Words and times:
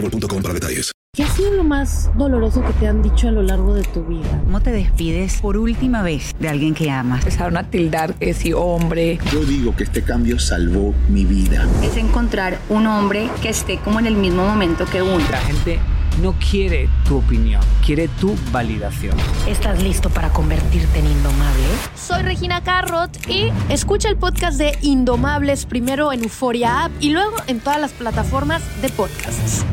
boostmobile.com 0.00 0.42
para 0.42 0.54
detalles. 0.54 0.92
¿Qué 1.16 1.22
ha 1.22 1.30
sido 1.30 1.54
lo 1.54 1.64
más 1.64 2.10
doloroso 2.18 2.62
que 2.62 2.74
te 2.74 2.86
han 2.86 3.02
dicho 3.02 3.28
a 3.28 3.30
lo 3.30 3.42
largo 3.42 3.74
de 3.74 3.82
tu 3.84 4.04
vida? 4.04 4.42
¿Cómo 4.44 4.60
te 4.60 4.70
despides 4.70 5.40
por 5.40 5.56
última 5.56 6.02
vez 6.02 6.34
de 6.38 6.50
alguien 6.50 6.74
que 6.74 6.90
amas? 6.90 7.20
Empezaron 7.20 7.56
a 7.56 7.70
tildar 7.70 8.14
ese 8.20 8.52
hombre. 8.52 9.18
Yo 9.32 9.42
digo 9.42 9.74
que 9.74 9.84
este 9.84 10.02
cambio 10.02 10.38
salvó 10.38 10.92
mi 11.08 11.24
vida. 11.24 11.66
Es 11.82 11.96
encontrar 11.96 12.58
un 12.68 12.86
hombre 12.86 13.30
que 13.40 13.48
esté 13.48 13.78
como 13.78 13.98
en 13.98 14.04
el 14.04 14.16
mismo 14.16 14.46
momento 14.46 14.84
que 14.84 15.00
uno. 15.00 15.24
La 15.30 15.40
gente 15.40 15.78
no 16.20 16.34
quiere 16.50 16.88
tu 17.06 17.18
opinión, 17.18 17.60
quiere 17.84 18.08
tu 18.08 18.34
validación. 18.50 19.16
¿Estás 19.46 19.82
listo 19.82 20.10
para 20.10 20.30
convertirte 20.32 20.98
en 20.98 21.06
indomable? 21.06 21.64
Soy 21.94 22.22
Regina 22.22 22.62
Carrot 22.62 23.10
y 23.28 23.52
escucha 23.68 24.08
el 24.08 24.16
podcast 24.16 24.58
de 24.58 24.76
Indomables 24.82 25.66
primero 25.66 26.12
en 26.12 26.24
Euforia 26.24 26.84
App 26.84 26.92
y 27.00 27.10
luego 27.10 27.36
en 27.46 27.60
todas 27.60 27.80
las 27.80 27.92
plataformas 27.92 28.62
de 28.80 28.88
podcasts. 28.90 29.64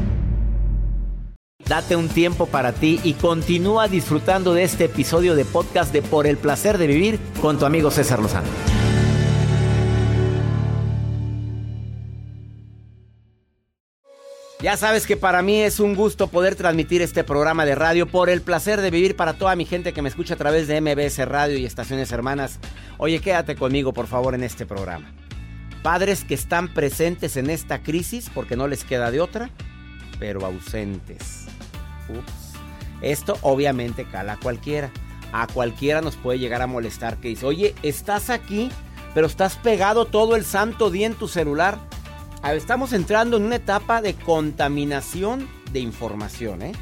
Date 1.65 1.95
un 1.95 2.09
tiempo 2.09 2.45
para 2.45 2.73
ti 2.73 2.99
y 3.03 3.13
continúa 3.13 3.87
disfrutando 3.87 4.53
de 4.53 4.63
este 4.63 4.85
episodio 4.85 5.33
de 5.35 5.45
podcast 5.45 5.93
de 5.93 6.01
Por 6.01 6.27
el 6.27 6.37
placer 6.37 6.77
de 6.77 6.87
vivir 6.87 7.19
con 7.41 7.57
tu 7.57 7.65
amigo 7.65 7.89
César 7.89 8.19
Lozano. 8.19 8.47
Ya 14.63 14.77
sabes 14.77 15.05
que 15.05 15.17
para 15.17 15.41
mí 15.41 15.59
es 15.59 15.81
un 15.81 15.93
gusto 15.93 16.27
poder 16.27 16.55
transmitir 16.55 17.01
este 17.01 17.25
programa 17.25 17.65
de 17.65 17.75
radio 17.75 18.07
por 18.07 18.29
el 18.29 18.41
placer 18.41 18.79
de 18.79 18.91
vivir 18.91 19.17
para 19.17 19.33
toda 19.33 19.57
mi 19.57 19.65
gente 19.65 19.91
que 19.91 20.01
me 20.01 20.07
escucha 20.07 20.35
a 20.35 20.37
través 20.37 20.69
de 20.69 20.79
MBS 20.79 21.17
Radio 21.27 21.57
y 21.57 21.65
estaciones 21.65 22.13
hermanas. 22.13 22.59
Oye, 22.97 23.19
quédate 23.19 23.57
conmigo 23.57 23.91
por 23.91 24.07
favor 24.07 24.35
en 24.35 24.41
este 24.41 24.65
programa. 24.65 25.11
Padres 25.81 26.23
que 26.23 26.33
están 26.33 26.73
presentes 26.73 27.35
en 27.35 27.49
esta 27.49 27.83
crisis 27.83 28.31
porque 28.33 28.55
no 28.55 28.69
les 28.69 28.85
queda 28.85 29.11
de 29.11 29.19
otra, 29.19 29.49
pero 30.17 30.45
ausentes. 30.45 31.47
Ups. 32.07 32.53
Esto 33.01 33.37
obviamente 33.41 34.05
cala 34.05 34.33
a 34.33 34.39
cualquiera. 34.39 34.91
A 35.33 35.45
cualquiera 35.47 35.99
nos 35.99 36.15
puede 36.15 36.39
llegar 36.39 36.61
a 36.61 36.67
molestar 36.67 37.17
que 37.17 37.27
dice, 37.27 37.45
oye, 37.45 37.75
estás 37.83 38.29
aquí, 38.29 38.69
pero 39.13 39.27
estás 39.27 39.57
pegado 39.57 40.05
todo 40.05 40.37
el 40.37 40.45
santo 40.45 40.89
día 40.89 41.07
en 41.07 41.15
tu 41.15 41.27
celular. 41.27 41.79
Estamos 42.51 42.93
entrando 42.93 43.37
en 43.37 43.45
una 43.45 43.55
etapa 43.55 44.01
de 44.01 44.13
contaminación 44.13 45.49
de 45.71 45.79
información, 45.79 46.61
¿eh? 46.61 46.73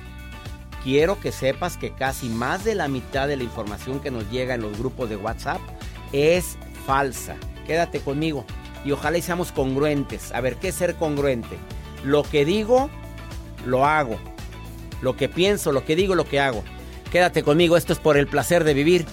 Quiero 0.83 1.19
que 1.19 1.31
sepas 1.31 1.77
que 1.77 1.93
casi 1.93 2.27
más 2.27 2.65
de 2.65 2.75
la 2.75 2.87
mitad 2.89 3.27
de 3.27 3.37
la 3.37 3.43
información 3.43 3.99
que 4.01 4.11
nos 4.11 4.29
llega 4.31 4.55
en 4.55 4.61
los 4.61 4.77
grupos 4.77 5.09
de 5.09 5.15
WhatsApp 5.15 5.61
es 6.11 6.57
falsa. 6.85 7.35
Quédate 7.65 8.01
conmigo 8.01 8.43
y 8.83 8.91
ojalá 8.91 9.21
seamos 9.21 9.51
congruentes. 9.53 10.33
A 10.33 10.41
ver, 10.41 10.57
¿qué 10.57 10.69
es 10.69 10.75
ser 10.75 10.95
congruente? 10.95 11.57
Lo 12.03 12.23
que 12.23 12.43
digo, 12.43 12.89
lo 13.65 13.85
hago. 13.85 14.17
Lo 15.01 15.15
que 15.15 15.29
pienso, 15.29 15.71
lo 15.71 15.85
que 15.85 15.95
digo, 15.95 16.15
lo 16.15 16.25
que 16.25 16.39
hago. 16.39 16.63
Quédate 17.11 17.43
conmigo, 17.43 17.77
esto 17.77 17.93
es 17.93 17.99
por 17.99 18.17
el 18.17 18.27
placer 18.27 18.63
de 18.63 18.73
vivir. 18.73 19.05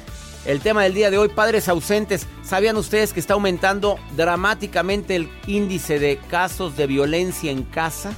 El 0.45 0.61
tema 0.61 0.85
del 0.85 0.95
día 0.95 1.11
de 1.11 1.19
hoy, 1.19 1.29
padres 1.29 1.69
ausentes. 1.69 2.27
¿Sabían 2.43 2.77
ustedes 2.77 3.13
que 3.13 3.21
está 3.21 3.35
aumentando 3.35 3.99
dramáticamente 4.17 5.17
el 5.17 5.31
índice 5.47 5.99
de 5.99 6.17
casos 6.17 6.77
de 6.77 6.87
violencia 6.87 7.51
en 7.51 7.65
casa? 7.65 8.13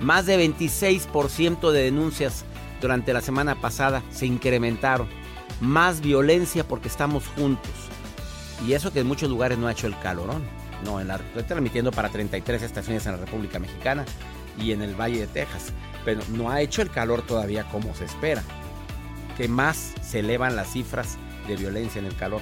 Más 0.00 0.26
de 0.26 0.38
26% 0.38 1.70
de 1.70 1.82
denuncias 1.82 2.44
durante 2.80 3.12
la 3.12 3.20
semana 3.20 3.60
pasada 3.60 4.02
se 4.10 4.26
incrementaron. 4.26 5.08
Más 5.60 6.00
violencia 6.00 6.66
porque 6.66 6.88
estamos 6.88 7.26
juntos. 7.28 7.72
Y 8.66 8.72
eso 8.72 8.92
que 8.92 9.00
en 9.00 9.06
muchos 9.06 9.28
lugares 9.28 9.58
no 9.58 9.66
ha 9.66 9.72
hecho 9.72 9.86
el 9.86 9.98
calorón. 9.98 10.42
No, 10.84 11.00
en 11.00 11.08
la, 11.08 11.16
estoy 11.16 11.42
transmitiendo 11.42 11.90
para 11.90 12.08
33 12.08 12.62
estaciones 12.62 13.04
en 13.06 13.12
la 13.12 13.18
República 13.18 13.58
Mexicana 13.58 14.04
y 14.58 14.72
en 14.72 14.82
el 14.82 14.94
Valle 14.94 15.20
de 15.20 15.26
Texas. 15.26 15.72
Pero 16.04 16.22
no 16.28 16.50
ha 16.50 16.60
hecho 16.60 16.80
el 16.80 16.90
calor 16.90 17.22
todavía 17.22 17.64
como 17.64 17.94
se 17.94 18.04
espera. 18.04 18.42
Que 19.36 19.48
más 19.48 19.92
se 20.02 20.20
elevan 20.20 20.54
las 20.56 20.72
cifras 20.72 21.18
de 21.46 21.56
violencia 21.56 21.98
en 21.98 22.06
el 22.06 22.16
calor. 22.16 22.40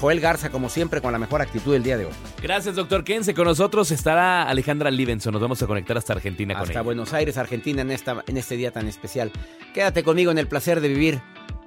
Joel 0.00 0.20
Garza, 0.20 0.50
como 0.50 0.70
siempre, 0.70 1.02
con 1.02 1.12
la 1.12 1.18
mejor 1.18 1.42
actitud 1.42 1.74
del 1.74 1.82
día 1.82 1.98
de 1.98 2.06
hoy. 2.06 2.12
Gracias, 2.42 2.74
doctor 2.74 3.04
Kense. 3.04 3.34
Con 3.34 3.44
nosotros 3.44 3.90
estará 3.90 4.44
Alejandra 4.44 4.90
Livenson. 4.90 5.32
Nos 5.32 5.42
vamos 5.42 5.62
a 5.62 5.66
conectar 5.66 5.96
hasta 5.98 6.14
Argentina 6.14 6.54
con 6.54 6.62
Hasta 6.62 6.80
Buenos 6.80 7.12
Aires, 7.12 7.36
Argentina, 7.36 7.82
en, 7.82 7.90
esta, 7.90 8.24
en 8.26 8.38
este 8.38 8.56
día 8.56 8.70
tan 8.70 8.88
especial. 8.88 9.30
Quédate 9.74 10.02
conmigo 10.02 10.30
en 10.30 10.38
el 10.38 10.48
placer 10.48 10.80
de 10.80 10.88
vivir. 10.88 11.20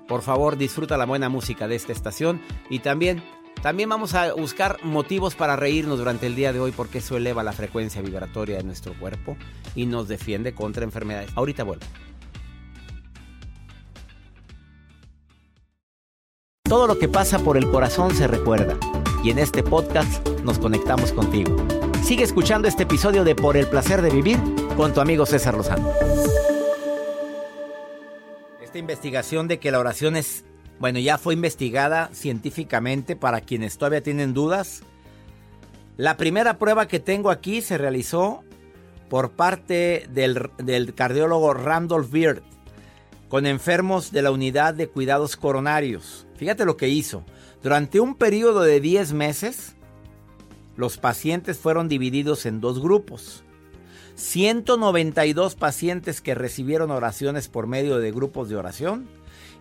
Por 0.07 0.23
favor, 0.23 0.57
disfruta 0.57 0.97
la 0.97 1.05
buena 1.05 1.29
música 1.29 1.67
de 1.67 1.75
esta 1.75 1.91
estación. 1.91 2.41
Y 2.71 2.79
también, 2.79 3.23
también 3.61 3.89
vamos 3.89 4.15
a 4.15 4.33
buscar 4.33 4.83
motivos 4.83 5.35
para 5.35 5.55
reírnos 5.55 5.99
durante 5.99 6.25
el 6.25 6.33
día 6.33 6.53
de 6.53 6.59
hoy, 6.59 6.71
porque 6.71 6.97
eso 6.97 7.15
eleva 7.15 7.43
la 7.43 7.53
frecuencia 7.53 8.01
vibratoria 8.01 8.57
de 8.57 8.63
nuestro 8.63 8.97
cuerpo 8.99 9.37
y 9.75 9.85
nos 9.85 10.07
defiende 10.07 10.55
contra 10.55 10.83
enfermedades. 10.83 11.29
Ahorita 11.35 11.63
vuelvo. 11.63 11.85
Todo 16.73 16.87
lo 16.87 16.97
que 16.97 17.07
pasa 17.07 17.37
por 17.37 17.55
el 17.55 17.69
corazón 17.69 18.15
se 18.15 18.25
recuerda 18.25 18.75
y 19.23 19.29
en 19.29 19.37
este 19.37 19.61
podcast 19.61 20.27
nos 20.39 20.57
conectamos 20.57 21.11
contigo. 21.11 21.55
Sigue 22.03 22.23
escuchando 22.23 22.67
este 22.67 22.81
episodio 22.81 23.23
de 23.23 23.35
Por 23.35 23.57
el 23.57 23.67
placer 23.67 24.01
de 24.01 24.09
vivir 24.09 24.39
con 24.75 24.91
tu 24.91 24.99
amigo 24.99 25.27
César 25.27 25.53
Lozano. 25.53 25.91
Esta 28.59 28.79
investigación 28.79 29.47
de 29.47 29.59
que 29.59 29.69
la 29.69 29.77
oración 29.77 30.15
es, 30.15 30.45
bueno, 30.79 30.97
ya 30.97 31.19
fue 31.19 31.35
investigada 31.35 32.09
científicamente 32.11 33.15
para 33.15 33.41
quienes 33.41 33.77
todavía 33.77 34.01
tienen 34.01 34.33
dudas. 34.33 34.81
La 35.95 36.17
primera 36.17 36.57
prueba 36.57 36.87
que 36.87 36.99
tengo 36.99 37.29
aquí 37.29 37.61
se 37.61 37.77
realizó 37.77 38.43
por 39.11 39.33
parte 39.33 40.07
del, 40.09 40.49
del 40.57 40.95
cardiólogo 40.95 41.53
Randolph 41.53 42.09
Beard 42.09 42.41
con 43.29 43.47
enfermos 43.47 44.11
de 44.11 44.21
la 44.21 44.29
unidad 44.29 44.75
de 44.75 44.87
cuidados 44.87 45.35
coronarios. 45.35 46.27
Fíjate 46.43 46.65
lo 46.65 46.75
que 46.75 46.89
hizo. 46.89 47.23
Durante 47.61 48.01
un 48.01 48.15
periodo 48.15 48.63
de 48.63 48.81
10 48.81 49.13
meses, 49.13 49.77
los 50.75 50.97
pacientes 50.97 51.57
fueron 51.57 51.87
divididos 51.87 52.45
en 52.45 52.59
dos 52.59 52.81
grupos. 52.81 53.45
192 54.15 55.55
pacientes 55.55 56.19
que 56.19 56.35
recibieron 56.35 56.91
oraciones 56.91 57.47
por 57.47 57.65
medio 57.65 57.99
de 57.99 58.11
grupos 58.11 58.49
de 58.49 58.57
oración 58.57 59.07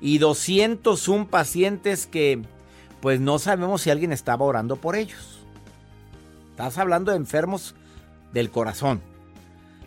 y 0.01 0.19
201 0.19 1.29
pacientes 1.29 2.09
que 2.09 2.43
pues 3.01 3.21
no 3.21 3.39
sabemos 3.39 3.83
si 3.83 3.91
alguien 3.91 4.11
estaba 4.11 4.45
orando 4.45 4.75
por 4.75 4.97
ellos. 4.97 5.39
Estás 6.51 6.79
hablando 6.79 7.13
de 7.13 7.19
enfermos 7.19 7.77
del 8.33 8.51
corazón. 8.51 9.01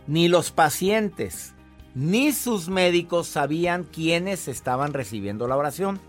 Ni 0.07 0.29
los 0.29 0.51
pacientes 0.51 1.53
ni 1.93 2.31
sus 2.31 2.69
médicos 2.69 3.27
sabían 3.27 3.83
quiénes 3.83 4.47
estaban 4.47 4.93
recibiendo 4.93 5.49
la 5.49 5.57
oración. 5.57 5.99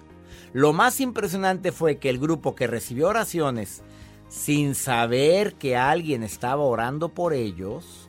Lo 0.57 0.73
más 0.73 1.03
impresionante 1.03 1.71
fue 1.71 1.99
que 1.99 2.09
el 2.09 2.19
grupo 2.19 2.55
que 2.55 2.67
recibió 2.67 3.09
oraciones 3.09 3.83
sin 4.31 4.75
saber 4.75 5.57
que 5.57 5.77
alguien 5.77 6.23
estaba 6.23 6.63
orando 6.63 7.11
por 7.11 7.35
ellos, 7.35 8.09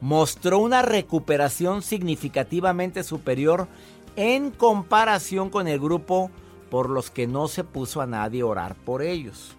mostró 0.00 0.60
una 0.60 0.80
recuperación 0.80 1.82
significativamente 1.82 3.04
superior 3.04 3.68
en 4.16 4.50
comparación 4.50 5.50
con 5.50 5.68
el 5.68 5.78
grupo 5.78 6.30
por 6.70 6.88
los 6.88 7.10
que 7.10 7.26
no 7.26 7.48
se 7.48 7.64
puso 7.64 8.00
a 8.00 8.06
nadie 8.06 8.40
a 8.40 8.46
orar 8.46 8.76
por 8.76 9.02
ellos. 9.02 9.54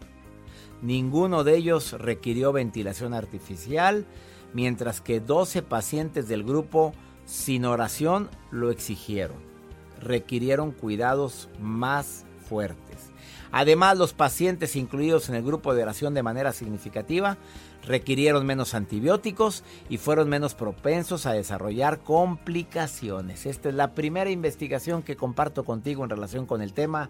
Ninguno 0.82 1.44
de 1.44 1.58
ellos 1.58 1.92
requirió 1.92 2.52
ventilación 2.52 3.14
artificial, 3.14 4.08
mientras 4.52 5.00
que 5.00 5.20
12 5.20 5.62
pacientes 5.62 6.28
del 6.28 6.44
grupo 6.44 6.92
sin 7.28 7.66
oración 7.66 8.32
lo 8.50 8.72
exigieron. 8.72 9.55
Requirieron 10.02 10.72
cuidados 10.72 11.50
más 11.60 12.26
fuertes. 12.48 13.12
Además, 13.52 13.98
los 13.98 14.14
pacientes 14.14 14.76
incluidos 14.76 15.30
en 15.30 15.36
el 15.36 15.44
grupo 15.44 15.74
de 15.74 15.84
oración 15.84 16.14
de 16.14 16.24
manera 16.24 16.52
significativa 16.52 17.38
requirieron 17.86 18.46
menos 18.46 18.74
antibióticos 18.74 19.64
y 19.90 19.98
fueron 19.98 20.28
menos 20.28 20.56
propensos 20.56 21.26
a 21.26 21.34
desarrollar 21.34 22.00
complicaciones. 22.00 23.46
Esta 23.46 23.70
es 23.70 23.76
la 23.76 23.94
primera 23.94 24.30
investigación 24.30 25.04
que 25.04 25.16
comparto 25.16 25.64
contigo 25.64 26.04
en 26.04 26.10
relación 26.10 26.46
con 26.46 26.62
el 26.62 26.74
tema. 26.74 27.10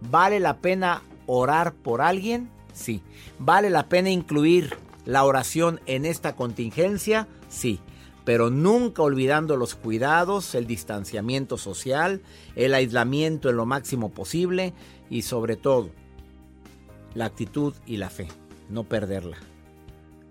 ¿Vale 0.00 0.40
la 0.40 0.58
pena 0.58 1.02
orar 1.26 1.72
por 1.72 2.00
alguien? 2.00 2.50
Sí. 2.72 3.02
¿Vale 3.38 3.70
la 3.70 3.88
pena 3.88 4.10
incluir 4.10 4.76
la 5.04 5.24
oración 5.24 5.80
en 5.86 6.04
esta 6.04 6.36
contingencia? 6.36 7.28
Sí. 7.48 7.80
Pero 8.28 8.50
nunca 8.50 9.00
olvidando 9.00 9.56
los 9.56 9.74
cuidados, 9.74 10.54
el 10.54 10.66
distanciamiento 10.66 11.56
social, 11.56 12.20
el 12.56 12.74
aislamiento 12.74 13.48
en 13.48 13.56
lo 13.56 13.64
máximo 13.64 14.10
posible 14.10 14.74
y 15.08 15.22
sobre 15.22 15.56
todo 15.56 15.88
la 17.14 17.24
actitud 17.24 17.72
y 17.86 17.96
la 17.96 18.10
fe. 18.10 18.28
No 18.68 18.84
perderla 18.84 19.38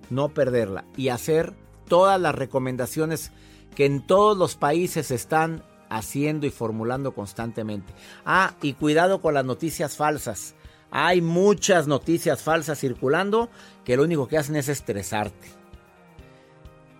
no 0.09 0.29
perderla 0.29 0.85
y 0.95 1.09
hacer 1.09 1.53
todas 1.88 2.21
las 2.21 2.35
recomendaciones 2.35 3.31
que 3.75 3.85
en 3.85 4.05
todos 4.05 4.38
los 4.38 4.55
países 4.55 5.11
están 5.11 5.63
haciendo 5.89 6.45
y 6.45 6.51
formulando 6.51 7.13
constantemente. 7.13 7.93
Ah, 8.25 8.55
y 8.61 8.73
cuidado 8.73 9.21
con 9.21 9.33
las 9.33 9.43
noticias 9.43 9.95
falsas. 9.95 10.55
Hay 10.91 11.21
muchas 11.21 11.88
noticias 11.88 12.41
falsas 12.41 12.79
circulando 12.79 13.50
que 13.83 13.97
lo 13.97 14.03
único 14.03 14.27
que 14.27 14.38
hacen 14.38 14.55
es 14.55 14.69
estresarte. 14.69 15.56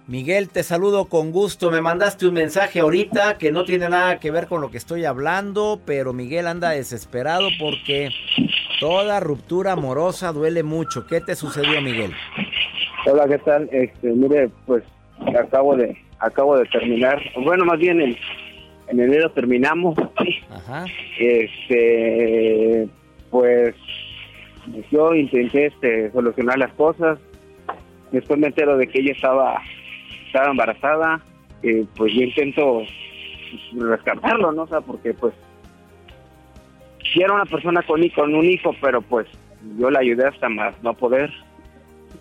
Miguel, 0.07 0.48
te 0.48 0.63
saludo 0.63 1.06
con 1.09 1.33
gusto. 1.33 1.69
Me 1.69 1.81
mandaste 1.81 2.25
un 2.27 2.33
mensaje 2.33 2.80
ahorita 2.80 3.38
que 3.38 3.51
no 3.51 3.65
tiene 3.65 3.89
nada 3.89 4.21
que 4.21 4.31
ver 4.31 4.48
con 4.48 4.62
lo 4.62 4.71
que 4.71 4.77
estoy 4.77 5.04
hablando, 5.04 5.81
pero 5.86 6.13
Miguel 6.13 6.48
anda 6.48 6.69
desesperado 6.69 7.50
porque 7.59 8.12
toda 8.80 9.19
ruptura 9.19 9.74
amorosa 9.74 10.31
duele 10.31 10.63
mucho. 10.63 11.06
¿Qué 11.07 11.19
te 11.19 11.36
sucedió, 11.36 11.81
Miguel? 11.81 12.13
Hola, 13.06 13.27
¿qué 13.27 13.38
tal? 13.39 13.68
Este, 13.69 14.07
mire, 14.07 14.50
pues 14.65 14.81
acabo 15.38 15.75
de 15.75 15.98
acabo 16.19 16.57
de 16.57 16.65
terminar, 16.68 17.21
bueno, 17.44 17.65
más 17.65 17.77
bien 17.77 18.00
en, 18.00 18.18
en 18.88 19.00
enero 19.01 19.30
terminamos. 19.31 19.98
Ajá. 20.50 20.86
Este, 21.19 22.88
pues 23.30 23.75
yo 24.89 25.13
intenté 25.13 25.65
este 25.65 26.12
solucionar 26.12 26.57
las 26.60 26.71
cosas. 26.75 27.19
Después 28.13 28.39
me 28.39 28.48
entero 28.48 28.77
de 28.77 28.88
que 28.88 29.01
ella 29.01 29.12
estaba 29.12 29.62
estaba 30.27 30.51
embarazada, 30.51 31.21
eh, 31.63 31.85
pues 31.95 32.13
yo 32.13 32.21
intento 32.21 32.83
rescatarlo, 33.74 34.51
¿no? 34.51 34.63
O 34.63 34.68
sea, 34.68 34.81
porque 34.81 35.13
pues 35.13 35.33
si 37.12 37.21
era 37.21 37.33
una 37.33 37.45
persona 37.45 37.81
con, 37.83 38.35
un 38.35 38.45
hijo, 38.45 38.75
pero 38.81 39.01
pues 39.01 39.27
yo 39.77 39.89
la 39.89 40.00
ayudé 40.00 40.27
hasta 40.27 40.50
más 40.50 40.75
no 40.83 40.94
poder 40.94 41.31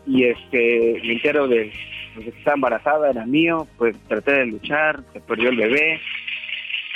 y 0.06 0.24
este 0.24 1.00
me 1.04 1.12
entero 1.14 1.48
de, 1.48 1.72
que 2.14 2.28
estaba 2.30 2.54
embarazada, 2.54 3.10
era 3.10 3.26
mío, 3.26 3.66
pues 3.76 3.96
traté 4.08 4.32
de 4.32 4.46
luchar, 4.46 5.02
se 5.12 5.20
perdió 5.20 5.50
el 5.50 5.56
bebé 5.56 6.00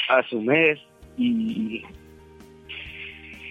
a 0.09 0.23
su 0.29 0.41
mes 0.41 0.79
y 1.17 1.83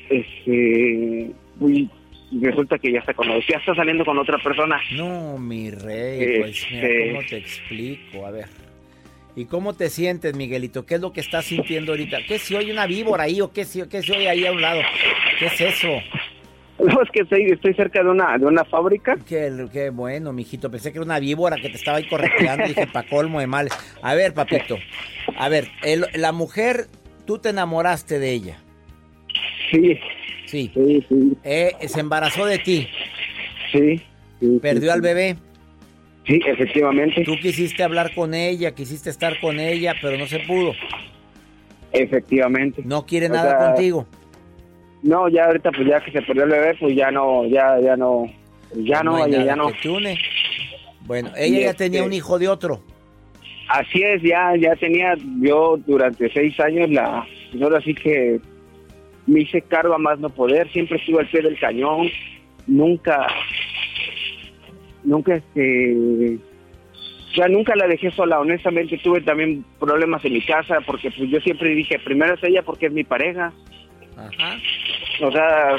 este 0.10 1.32
y 1.62 1.90
resulta 2.32 2.78
que 2.78 2.92
ya 2.92 3.00
está 3.00 3.14
con 3.14 3.28
ya 3.28 3.58
está 3.58 3.76
saliendo 3.76 4.06
con 4.06 4.18
otra 4.18 4.38
persona. 4.38 4.80
No, 4.92 5.38
mi 5.38 5.72
rey, 5.72 6.40
pues 6.40 6.66
este 6.72 7.12
cómo 7.12 7.28
te 7.28 7.38
explico, 7.38 8.26
a 8.26 8.32
ver. 8.32 8.46
¿Y 9.36 9.46
cómo 9.46 9.74
te 9.74 9.90
sientes, 9.90 10.36
Miguelito? 10.36 10.86
¿Qué 10.86 10.96
es 10.96 11.02
lo 11.02 11.14
que 11.14 11.22
estás 11.22 11.46
sintiendo 11.46 11.94
ahorita? 11.94 12.18
¿Qué 12.28 12.40
si 12.40 12.56
oye 12.56 12.72
una 12.72 12.88
víbora 12.88 13.24
ahí 13.24 13.42
o 13.42 13.52
qué 13.52 13.64
si, 13.64 13.88
qué 13.88 14.02
si 14.02 14.12
oye 14.12 14.30
ahí 14.30 14.46
a 14.46 14.52
un 14.52 14.62
lado? 14.62 14.82
¿Qué 15.40 15.46
es 15.46 15.62
eso? 15.62 15.88
No, 16.80 17.02
es 17.02 17.10
que 17.12 17.22
estoy, 17.22 17.44
estoy 17.52 17.74
cerca 17.74 18.04
de 18.04 18.10
una, 18.10 18.38
de 18.38 18.46
una 18.46 18.64
fábrica. 18.64 19.18
Qué, 19.28 19.68
qué 19.72 19.90
bueno, 19.90 20.34
mijito. 20.34 20.72
Pensé 20.72 20.92
que 20.92 20.98
era 20.98 21.06
una 21.06 21.20
víbora 21.20 21.58
que 21.58 21.70
te 21.70 21.76
estaba 21.76 21.98
ahí 21.98 22.08
correteando. 22.08 22.68
dije, 22.68 22.88
pa' 22.88 23.04
colmo 23.04 23.40
de 23.40 23.48
males. 23.48 23.74
A 24.02 24.14
ver, 24.14 24.34
papito. 24.34 24.78
A 25.38 25.50
ver, 25.50 25.68
la 26.16 26.32
mujer, 26.32 26.88
tú 27.26 27.40
te 27.40 27.50
enamoraste 27.50 28.20
de 28.20 28.32
ella. 28.32 28.58
Sí. 29.72 30.00
Sí. 30.50 30.72
Sí, 30.74 31.06
sí. 31.08 31.38
Eh, 31.44 31.76
¿Se 31.88 32.00
embarazó 32.00 32.46
de 32.46 32.58
ti? 32.58 32.88
Sí. 33.72 34.02
¿Perdió 34.62 34.92
al 34.94 35.02
bebé? 35.02 35.36
Sí, 36.26 36.40
efectivamente. 36.46 37.24
Tú 37.24 37.36
quisiste 37.40 37.84
hablar 37.84 38.14
con 38.16 38.34
ella, 38.34 38.74
quisiste 38.74 39.10
estar 39.10 39.40
con 39.40 39.60
ella, 39.60 39.94
pero 40.02 40.18
no 40.18 40.26
se 40.26 40.40
pudo. 40.40 40.74
Efectivamente. 41.92 42.82
¿No 42.84 43.06
quiere 43.06 43.30
nada 43.30 43.58
contigo? 43.68 44.08
No, 45.04 45.30
ya 45.30 45.46
ahorita 45.46 45.72
pues 45.72 45.88
ya 45.88 46.00
que 46.02 46.12
se 46.12 46.22
perdió 46.22 46.44
el 46.44 46.50
bebé, 46.50 46.76
pues 46.80 46.96
ya 46.96 47.12
no, 47.12 47.46
ya, 47.46 47.80
ya 47.80 47.96
no, 47.96 48.26
ya 48.76 49.04
no, 49.04 49.28
ya, 49.28 49.56
no. 49.56 49.72
Bueno, 51.02 51.32
ella 51.38 51.60
ya 51.60 51.74
tenía 51.74 52.04
un 52.04 52.14
hijo 52.14 52.38
de 52.38 52.48
otro. 52.48 52.82
Así 53.70 54.02
es, 54.02 54.22
ya, 54.24 54.56
ya 54.60 54.76
tenía, 54.76 55.16
yo 55.42 55.78
durante 55.86 56.32
seis 56.32 56.60
años 56.60 56.90
la, 56.90 57.26
pues 57.52 57.64
ahora 57.64 57.80
sí 57.82 57.94
que 57.94 58.40
me 59.30 59.42
hice 59.42 59.62
cargo 59.62 59.94
a 59.94 60.00
más 60.00 60.20
no 60.20 60.30
poder, 60.30 60.70
siempre 60.72 60.98
estuve 60.98 61.20
al 61.20 61.28
pie 61.28 61.42
del 61.42 61.60
cañón, 61.60 62.10
nunca, 62.68 63.28
nunca 65.04 65.36
este, 65.36 66.38
ya 67.36 67.48
nunca 67.48 67.76
la 67.76 67.88
dejé 67.88 68.12
sola, 68.12 68.40
honestamente 68.40 68.98
tuve 68.98 69.22
también 69.22 69.64
problemas 69.80 70.24
en 70.26 70.34
mi 70.34 70.42
casa, 70.42 70.80
porque 70.86 71.12
pues 71.12 71.30
yo 71.30 71.40
siempre 71.42 71.70
dije, 71.70 72.00
primero 72.00 72.34
es 72.34 72.44
ella 72.44 72.64
porque 72.64 72.88
es 72.88 72.94
mi 72.94 73.04
pareja, 73.04 73.54
Ajá. 74.18 74.58
O 75.22 75.32
sea, 75.32 75.78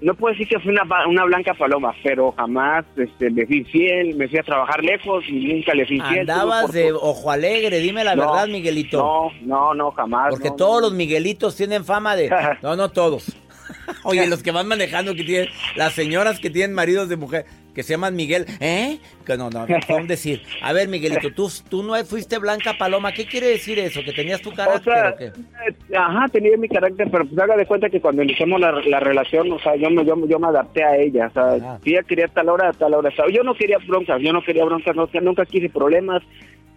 no 0.00 0.14
puedo 0.14 0.32
decir 0.32 0.48
que 0.48 0.58
fui 0.60 0.72
una, 0.72 0.84
una 1.06 1.24
blanca 1.24 1.54
paloma, 1.54 1.94
pero 2.02 2.32
jamás 2.32 2.84
este, 2.96 3.30
me 3.30 3.46
fui 3.46 3.64
fiel, 3.64 4.14
me 4.16 4.28
fui 4.28 4.38
a 4.38 4.42
trabajar 4.42 4.82
lejos 4.82 5.24
y 5.28 5.54
nunca 5.54 5.74
le 5.74 5.86
fui 5.86 6.00
fiel. 6.00 6.20
Andabas 6.20 6.72
de 6.72 6.92
ojo 6.92 7.30
alegre, 7.30 7.78
dime 7.78 8.04
la 8.04 8.14
verdad, 8.14 8.48
Miguelito. 8.48 8.98
No, 8.98 9.30
no, 9.42 9.74
no, 9.74 9.90
jamás. 9.92 10.30
Porque 10.30 10.50
todos 10.50 10.80
los 10.80 10.92
Miguelitos 10.92 11.56
tienen 11.56 11.84
fama 11.84 12.16
de... 12.16 12.30
no, 12.62 12.76
no 12.76 12.90
todos. 12.90 13.36
Oye, 14.04 14.26
los 14.26 14.42
que 14.42 14.50
van 14.50 14.68
manejando 14.68 15.14
que 15.14 15.24
tienen, 15.24 15.48
las 15.76 15.92
señoras 15.92 16.38
que 16.38 16.50
tienen 16.50 16.74
maridos 16.74 17.08
de 17.08 17.16
mujer, 17.16 17.46
que 17.76 17.82
se 17.82 17.92
llaman 17.92 18.16
Miguel, 18.16 18.46
¿eh? 18.58 19.00
Que 19.26 19.36
no, 19.36 19.50
no, 19.50 19.66
no 19.66 20.06
decir. 20.06 20.40
A 20.62 20.72
ver, 20.72 20.88
Miguelito, 20.88 21.30
tú, 21.34 21.50
tú 21.68 21.82
no 21.82 21.94
fuiste 22.06 22.38
blanca 22.38 22.72
paloma, 22.78 23.12
¿qué 23.12 23.26
quiere 23.26 23.48
decir 23.48 23.78
eso? 23.78 24.00
¿Que 24.02 24.14
tenías 24.14 24.40
tu 24.40 24.50
carácter 24.54 25.12
o, 25.12 25.16
qué? 25.18 25.26
Eh, 25.26 25.74
ajá, 25.94 26.26
tenía 26.32 26.56
mi 26.56 26.70
carácter, 26.70 27.10
pero 27.12 27.26
pues 27.26 27.38
haga 27.38 27.54
de 27.54 27.66
cuenta 27.66 27.90
que 27.90 28.00
cuando 28.00 28.22
iniciamos 28.22 28.62
la, 28.62 29.00
relación, 29.00 29.52
o 29.52 29.58
sea, 29.58 29.76
yo 29.76 29.90
me, 29.90 30.06
yo, 30.06 30.16
yo 30.26 30.38
me 30.38 30.46
adapté 30.46 30.84
a 30.84 30.96
ella, 30.96 31.26
o 31.26 31.32
sea, 31.34 31.78
si 31.84 31.90
ella 31.90 32.02
quería 32.04 32.28
tal 32.28 32.48
hora, 32.48 32.72
tal 32.72 32.94
hora, 32.94 33.10
yo 33.30 33.42
no 33.42 33.54
quería 33.54 33.76
broncas, 33.86 34.22
yo 34.22 34.32
no 34.32 34.42
quería 34.42 34.64
broncas, 34.64 34.96
no, 34.96 35.06
nunca 35.20 35.44
quise 35.44 35.68
problemas, 35.68 36.22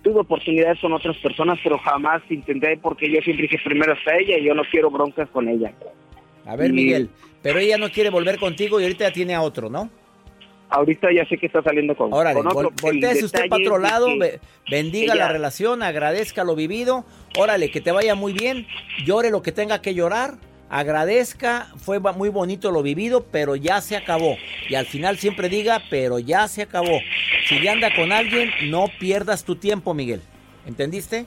tuve 0.01 0.19
oportunidades 0.19 0.81
con 0.81 0.91
otras 0.91 1.15
personas, 1.19 1.59
pero 1.63 1.77
jamás 1.77 2.21
intenté 2.29 2.77
porque 2.77 3.09
yo 3.09 3.21
siempre 3.21 3.43
dije 3.43 3.57
primero 3.63 3.93
hasta 3.93 4.17
ella 4.17 4.37
y 4.37 4.43
yo 4.43 4.53
no 4.53 4.63
quiero 4.69 4.91
broncas 4.91 5.29
con 5.29 5.47
ella. 5.47 5.71
A 6.45 6.57
ver, 6.57 6.73
Miguel, 6.73 7.09
pero 7.41 7.59
ella 7.59 7.77
no 7.77 7.89
quiere 7.89 8.09
volver 8.09 8.37
contigo 8.37 8.81
y 8.81 8.83
ahorita 8.83 9.07
ya 9.07 9.13
tiene 9.13 9.33
a 9.33 9.41
otro, 9.41 9.69
¿no? 9.69 9.89
Ahorita 10.69 11.11
ya 11.11 11.25
sé 11.27 11.37
que 11.37 11.47
está 11.47 11.63
saliendo 11.63 11.95
con, 11.95 12.13
Órale, 12.13 12.39
otro. 12.39 12.71
volteese 12.81 13.25
usted 13.25 13.49
para 13.49 13.61
otro 13.61 13.79
lado, 13.79 14.07
bendiga 14.69 15.15
la 15.15 15.27
relación, 15.27 15.81
agradezca 15.81 16.43
lo 16.43 16.55
vivido. 16.55 17.05
Órale, 17.37 17.71
que 17.71 17.81
te 17.81 17.91
vaya 17.91 18.13
muy 18.13 18.33
bien, 18.33 18.67
llore 19.03 19.31
lo 19.31 19.41
que 19.41 19.51
tenga 19.51 19.81
que 19.81 19.95
llorar, 19.95 20.35
agradezca, 20.69 21.71
fue 21.77 21.99
muy 21.99 22.29
bonito 22.29 22.69
lo 22.69 22.83
vivido, 22.83 23.25
pero 23.31 23.55
ya 23.55 23.81
se 23.81 23.97
acabó. 23.97 24.37
Y 24.69 24.75
al 24.75 24.85
final 24.85 25.17
siempre 25.17 25.49
diga, 25.49 25.81
pero 25.89 26.19
ya 26.19 26.47
se 26.47 26.61
acabó. 26.61 26.99
Si 27.47 27.59
ya 27.61 27.71
anda 27.71 27.93
con 27.95 28.11
alguien, 28.11 28.51
no 28.69 28.85
pierdas 28.99 29.43
tu 29.43 29.55
tiempo, 29.55 29.95
Miguel. 29.95 30.21
¿Entendiste? 30.67 31.25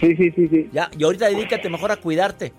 Sí, 0.00 0.16
sí, 0.16 0.30
sí, 0.30 0.48
sí. 0.48 0.70
Ya, 0.72 0.90
y 0.98 1.04
ahorita 1.04 1.28
dedícate 1.28 1.68
mejor 1.68 1.92
a 1.92 1.96
cuidarte. 1.96 2.52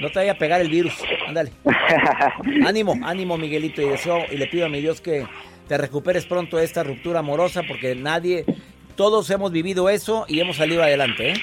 No 0.00 0.10
te 0.10 0.18
vaya 0.18 0.32
a 0.32 0.38
pegar 0.38 0.60
el 0.60 0.68
virus. 0.68 0.94
Ándale. 1.28 1.52
ánimo, 2.66 2.98
ánimo, 3.02 3.38
Miguelito. 3.38 3.80
Y 3.80 3.88
deseo 3.88 4.18
y 4.30 4.36
le 4.36 4.46
pido 4.48 4.66
a 4.66 4.68
mi 4.68 4.80
Dios 4.80 5.00
que 5.00 5.24
te 5.68 5.78
recuperes 5.78 6.26
pronto 6.26 6.56
de 6.56 6.64
esta 6.64 6.82
ruptura 6.82 7.20
amorosa 7.20 7.62
porque 7.66 7.94
nadie, 7.94 8.44
todos 8.96 9.30
hemos 9.30 9.52
vivido 9.52 9.88
eso 9.88 10.24
y 10.26 10.40
hemos 10.40 10.56
salido 10.56 10.82
adelante, 10.82 11.30
¿eh? 11.30 11.34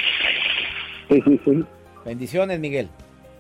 Sí, 1.08 1.22
sí, 1.26 1.40
sí. 1.46 1.64
Bendiciones, 2.04 2.60
Miguel. 2.60 2.90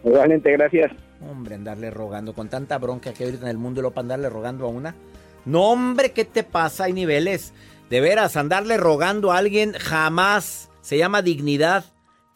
Igualmente, 0.05 0.51
gracias. 0.53 0.93
Hombre, 1.29 1.55
andarle 1.55 1.91
rogando 1.91 2.33
con 2.33 2.47
tanta 2.47 2.77
bronca 2.77 3.11
que 3.13 3.25
ahorita 3.25 3.43
en 3.43 3.49
el 3.49 3.57
mundo 3.57 3.81
lo 3.81 3.91
para 3.91 4.03
andarle 4.03 4.29
rogando 4.29 4.65
a 4.65 4.69
una. 4.69 4.95
No, 5.43 5.71
hombre, 5.71 6.11
¿qué 6.11 6.23
te 6.23 6.43
pasa? 6.43 6.85
Hay 6.85 6.93
niveles. 6.93 7.53
De 7.89 7.99
veras, 7.99 8.37
andarle 8.37 8.77
rogando 8.77 9.31
a 9.31 9.37
alguien 9.37 9.73
jamás 9.73 10.69
se 10.81 10.97
llama 10.97 11.21
dignidad 11.21 11.83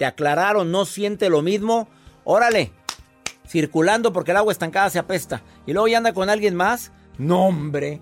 te 0.01 0.05
aclararon, 0.07 0.71
no 0.71 0.85
siente 0.85 1.29
lo 1.29 1.43
mismo, 1.43 1.87
órale, 2.23 2.71
circulando 3.47 4.11
porque 4.11 4.31
el 4.31 4.37
agua 4.37 4.51
estancada 4.51 4.89
se 4.89 4.97
apesta. 4.97 5.43
Y 5.67 5.73
luego 5.73 5.87
ya 5.89 5.99
anda 5.99 6.11
con 6.11 6.27
alguien 6.27 6.55
más, 6.55 6.91
no 7.19 7.45
hombre. 7.45 8.01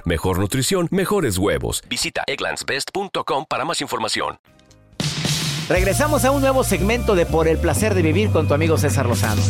mejor 0.05 0.39
nutrición, 0.39 0.87
mejores 0.91 1.37
huevos. 1.37 1.83
Visita 1.89 2.23
egglandsbest.com 2.27 3.45
para 3.47 3.65
más 3.65 3.81
información. 3.81 4.39
Regresamos 5.69 6.25
a 6.25 6.31
un 6.31 6.41
nuevo 6.41 6.63
segmento 6.63 7.15
de 7.15 7.25
Por 7.25 7.47
el 7.47 7.57
placer 7.57 7.93
de 7.93 8.01
vivir 8.01 8.29
con 8.31 8.47
tu 8.47 8.53
amigo 8.53 8.77
César 8.77 9.05
Lozano. 9.05 9.41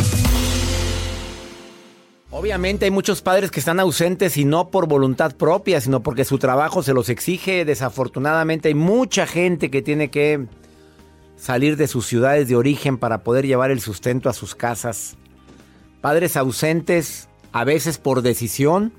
Obviamente 2.29 2.86
hay 2.86 2.91
muchos 2.91 3.22
padres 3.22 3.51
que 3.51 3.60
están 3.60 3.79
ausentes 3.79 4.38
y 4.38 4.46
no 4.46 4.70
por 4.70 4.88
voluntad 4.88 5.36
propia, 5.36 5.81
sino 5.81 6.01
porque 6.01 6.24
su 6.24 6.38
trabajo 6.38 6.81
se 6.81 6.93
los 6.93 7.10
exige. 7.10 7.65
Desafortunadamente 7.65 8.70
hay 8.70 8.74
mucha 8.74 9.27
gente 9.27 9.70
que 9.70 9.81
tiene 9.81 10.10
que 10.10 10.46
salir 11.36 11.75
de 11.75 11.88
sus 11.88 12.05
ciudades 12.05 12.48
de 12.48 12.55
origen 12.55 12.98
para 12.98 13.24
poder 13.24 13.46
llevar 13.46 13.70
el 13.70 13.81
sustento 13.81 14.29
a 14.29 14.34
sus 14.34 14.55
casas. 14.55 15.17
Padres 16.00 16.38
ausentes, 16.38 17.27
a 17.51 17.63
veces 17.63 17.98
por 17.98 18.22
decisión, 18.22 18.93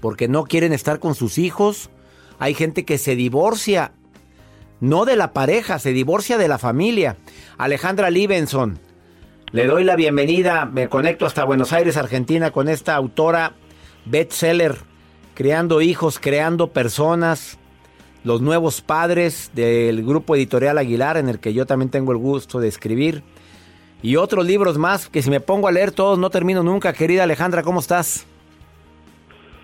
porque 0.00 0.28
no 0.28 0.44
quieren 0.44 0.72
estar 0.72 0.98
con 0.98 1.14
sus 1.14 1.38
hijos. 1.38 1.90
Hay 2.38 2.54
gente 2.54 2.84
que 2.84 2.98
se 2.98 3.16
divorcia, 3.16 3.92
no 4.80 5.04
de 5.04 5.16
la 5.16 5.32
pareja, 5.32 5.78
se 5.78 5.92
divorcia 5.92 6.38
de 6.38 6.48
la 6.48 6.58
familia. 6.58 7.16
Alejandra 7.58 8.10
Libenson, 8.10 8.78
le 9.52 9.66
doy 9.66 9.84
la 9.84 9.96
bienvenida, 9.96 10.66
me 10.66 10.88
conecto 10.88 11.24
hasta 11.24 11.44
Buenos 11.44 11.72
Aires, 11.72 11.96
Argentina, 11.96 12.50
con 12.50 12.68
esta 12.68 12.94
autora 12.94 13.54
bestseller, 14.04 14.76
Creando 15.34 15.82
hijos, 15.82 16.18
creando 16.18 16.68
personas, 16.68 17.58
los 18.24 18.40
nuevos 18.40 18.80
padres 18.80 19.50
del 19.54 20.02
grupo 20.02 20.34
editorial 20.34 20.78
Aguilar, 20.78 21.18
en 21.18 21.28
el 21.28 21.40
que 21.40 21.52
yo 21.52 21.66
también 21.66 21.90
tengo 21.90 22.12
el 22.12 22.18
gusto 22.18 22.58
de 22.58 22.68
escribir. 22.68 23.22
Y 24.02 24.16
otros 24.16 24.46
libros 24.46 24.78
más 24.78 25.10
que 25.10 25.20
si 25.22 25.28
me 25.28 25.40
pongo 25.40 25.68
a 25.68 25.72
leer 25.72 25.92
todos 25.92 26.18
no 26.18 26.30
termino 26.30 26.62
nunca. 26.62 26.94
Querida 26.94 27.24
Alejandra, 27.24 27.62
¿cómo 27.62 27.80
estás? 27.80 28.26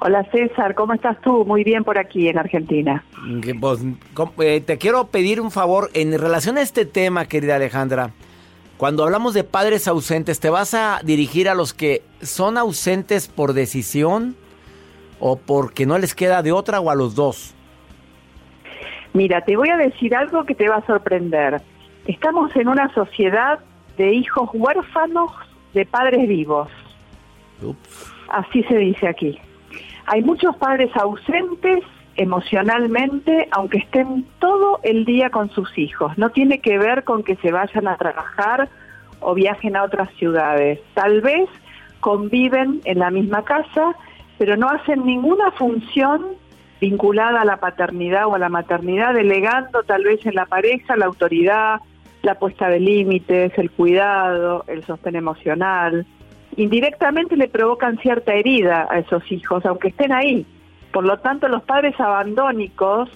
Hola 0.05 0.25
César, 0.33 0.75
¿cómo 0.75 0.95
estás 0.95 1.21
tú? 1.21 1.45
Muy 1.45 1.63
bien 1.63 1.85
por 1.85 1.97
aquí 1.97 2.27
en 2.27 2.37
Argentina. 2.37 3.05
Pues, 3.61 3.85
eh, 4.41 4.61
te 4.61 4.77
quiero 4.77 5.07
pedir 5.07 5.41
un 5.41 5.53
favor 5.53 5.91
en 5.95 6.19
relación 6.19 6.59
a 6.59 6.63
este 6.63 6.85
tema, 6.85 7.27
querida 7.27 7.55
Alejandra. 7.55 8.11
Cuando 8.79 9.05
hablamos 9.05 9.33
de 9.33 9.45
padres 9.45 9.87
ausentes, 9.87 10.41
¿te 10.41 10.51
vas 10.51 10.75
a 10.75 10.99
dirigir 11.05 11.49
a 11.49 11.55
los 11.55 11.73
que 11.73 12.03
son 12.21 12.59
ausentes 12.59 13.29
por 13.29 13.53
decisión 13.53 14.35
o 15.21 15.37
porque 15.37 15.87
no 15.87 15.97
les 15.99 16.17
queda 16.17 16.43
de 16.43 16.51
otra 16.51 16.81
o 16.81 16.91
a 16.91 16.97
los 16.97 17.15
dos? 17.15 17.55
Mira, 19.13 19.43
te 19.43 19.57
voy 19.57 19.69
a 19.69 19.77
decir 19.77 20.17
algo 20.17 20.45
que 20.45 20.57
te 20.57 20.69
va 20.69 20.79
a 20.79 20.87
sorprender. 20.87 21.63
Estamos 22.09 22.57
en 22.57 22.67
una 22.67 22.93
sociedad 22.93 23.61
de 23.97 24.15
hijos 24.15 24.51
huérfanos 24.53 25.31
de 25.75 25.87
padres 25.87 26.27
vivos. 26.27 26.69
Así 28.29 28.65
se 28.65 28.79
dice 28.79 29.07
aquí. 29.07 29.39
Hay 30.07 30.23
muchos 30.23 30.57
padres 30.57 30.91
ausentes 30.97 31.85
emocionalmente, 32.17 33.49
aunque 33.53 33.79
estén 33.79 34.27
todo 34.39 34.81
el 34.83 35.05
día 35.05 35.31
con 35.31 35.51
sus 35.51 35.77
hijos. 35.79 36.17
No 36.19 36.31
tiene 36.31 36.61
que 36.61 36.79
ver 36.79 37.05
con 37.05 37.23
que 37.23 37.37
se 37.37 37.53
vayan 37.53 37.89
a 37.89 37.97
trabajar 37.97 38.69
o 39.21 39.35
viajen 39.35 39.77
a 39.77 39.85
otras 39.85 40.11
ciudades. 40.15 40.81
Tal 40.95 41.21
vez 41.21 41.49
conviven 42.01 42.81
en 42.85 42.99
la 42.99 43.11
misma 43.11 43.45
casa, 43.45 43.95
pero 44.39 44.57
no 44.57 44.69
hacen 44.69 45.07
ninguna 45.07 45.53
función 45.53 46.27
vinculada 46.81 47.43
a 47.43 47.45
la 47.45 47.59
paternidad 47.59 48.27
o 48.27 48.35
a 48.35 48.39
la 48.39 48.49
maternidad, 48.49 49.15
delegando 49.15 49.85
tal 49.85 50.03
vez 50.03 50.27
en 50.27 50.35
la 50.35 50.47
pareja 50.47 50.97
la 50.97 51.07
autoridad, 51.07 51.81
la 52.23 52.35
puesta 52.35 52.69
de 52.69 52.81
límites, 52.81 53.53
el 53.57 53.71
cuidado, 53.71 54.65
el 54.67 54.83
sostén 54.85 55.17
emocional 55.17 56.05
indirectamente 56.57 57.37
le 57.37 57.49
provocan 57.49 57.99
cierta 57.99 58.35
herida 58.35 58.87
a 58.91 58.99
esos 58.99 59.31
hijos, 59.31 59.65
aunque 59.65 59.89
estén 59.89 60.13
ahí. 60.13 60.47
Por 60.93 61.05
lo 61.05 61.19
tanto, 61.19 61.49
los 61.49 61.63
padres 61.63 61.99
abandónicos 61.99 63.09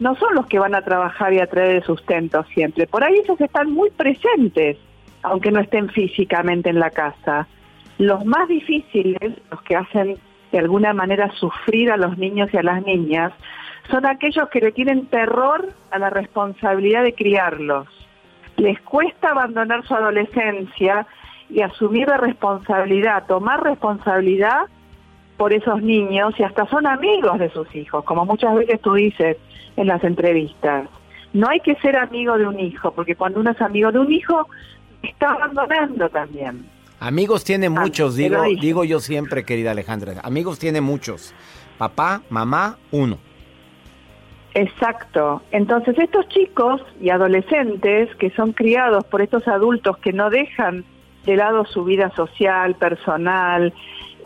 no 0.00 0.14
son 0.16 0.34
los 0.34 0.46
que 0.46 0.58
van 0.58 0.74
a 0.74 0.82
trabajar 0.82 1.32
y 1.32 1.40
a 1.40 1.46
traer 1.46 1.76
el 1.76 1.82
sustento 1.82 2.44
siempre. 2.54 2.86
Por 2.86 3.04
ahí 3.04 3.14
ellos 3.14 3.40
están 3.40 3.72
muy 3.72 3.90
presentes, 3.90 4.76
aunque 5.22 5.50
no 5.50 5.60
estén 5.60 5.88
físicamente 5.88 6.70
en 6.70 6.78
la 6.78 6.90
casa. 6.90 7.48
Los 7.98 8.24
más 8.24 8.48
difíciles, 8.48 9.32
los 9.50 9.62
que 9.62 9.76
hacen 9.76 10.18
de 10.52 10.58
alguna 10.58 10.92
manera 10.92 11.30
sufrir 11.32 11.90
a 11.90 11.96
los 11.96 12.16
niños 12.18 12.48
y 12.52 12.56
a 12.56 12.62
las 12.62 12.84
niñas, 12.84 13.32
son 13.90 14.06
aquellos 14.06 14.48
que 14.48 14.60
le 14.60 14.72
tienen 14.72 15.06
terror 15.06 15.68
a 15.90 15.98
la 15.98 16.10
responsabilidad 16.10 17.02
de 17.02 17.14
criarlos. 17.14 17.88
Les 18.56 18.80
cuesta 18.80 19.30
abandonar 19.30 19.84
su 19.86 19.94
adolescencia 19.94 21.06
y 21.50 21.60
asumir 21.62 22.08
la 22.08 22.16
responsabilidad, 22.16 23.26
tomar 23.26 23.62
responsabilidad 23.62 24.66
por 25.36 25.52
esos 25.52 25.82
niños 25.82 26.34
y 26.38 26.42
hasta 26.42 26.66
son 26.66 26.86
amigos 26.86 27.38
de 27.38 27.50
sus 27.50 27.72
hijos, 27.74 28.04
como 28.04 28.24
muchas 28.24 28.54
veces 28.54 28.80
tú 28.80 28.94
dices 28.94 29.36
en 29.76 29.86
las 29.86 30.02
entrevistas. 30.04 30.88
No 31.32 31.48
hay 31.48 31.60
que 31.60 31.74
ser 31.76 31.96
amigo 31.96 32.38
de 32.38 32.46
un 32.46 32.60
hijo, 32.60 32.92
porque 32.92 33.16
cuando 33.16 33.40
uno 33.40 33.50
es 33.50 33.60
amigo 33.60 33.90
de 33.90 33.98
un 33.98 34.12
hijo, 34.12 34.46
está 35.02 35.30
abandonando 35.32 36.08
también. 36.08 36.64
Amigos 37.00 37.44
tiene 37.44 37.66
ah, 37.66 37.70
muchos, 37.70 38.14
digo, 38.14 38.42
digo 38.60 38.84
yo 38.84 39.00
siempre, 39.00 39.44
querida 39.44 39.72
Alejandra. 39.72 40.20
Amigos 40.22 40.58
tiene 40.58 40.80
muchos. 40.80 41.34
Papá, 41.76 42.22
mamá, 42.30 42.78
uno. 42.92 43.18
Exacto. 44.54 45.42
Entonces 45.50 45.98
estos 45.98 46.28
chicos 46.28 46.80
y 47.00 47.10
adolescentes 47.10 48.14
que 48.16 48.30
son 48.30 48.52
criados 48.52 49.04
por 49.04 49.20
estos 49.20 49.46
adultos 49.48 49.98
que 49.98 50.12
no 50.12 50.30
dejan 50.30 50.84
de 51.24 51.36
lado 51.36 51.64
su 51.64 51.84
vida 51.84 52.10
social, 52.14 52.74
personal, 52.74 53.72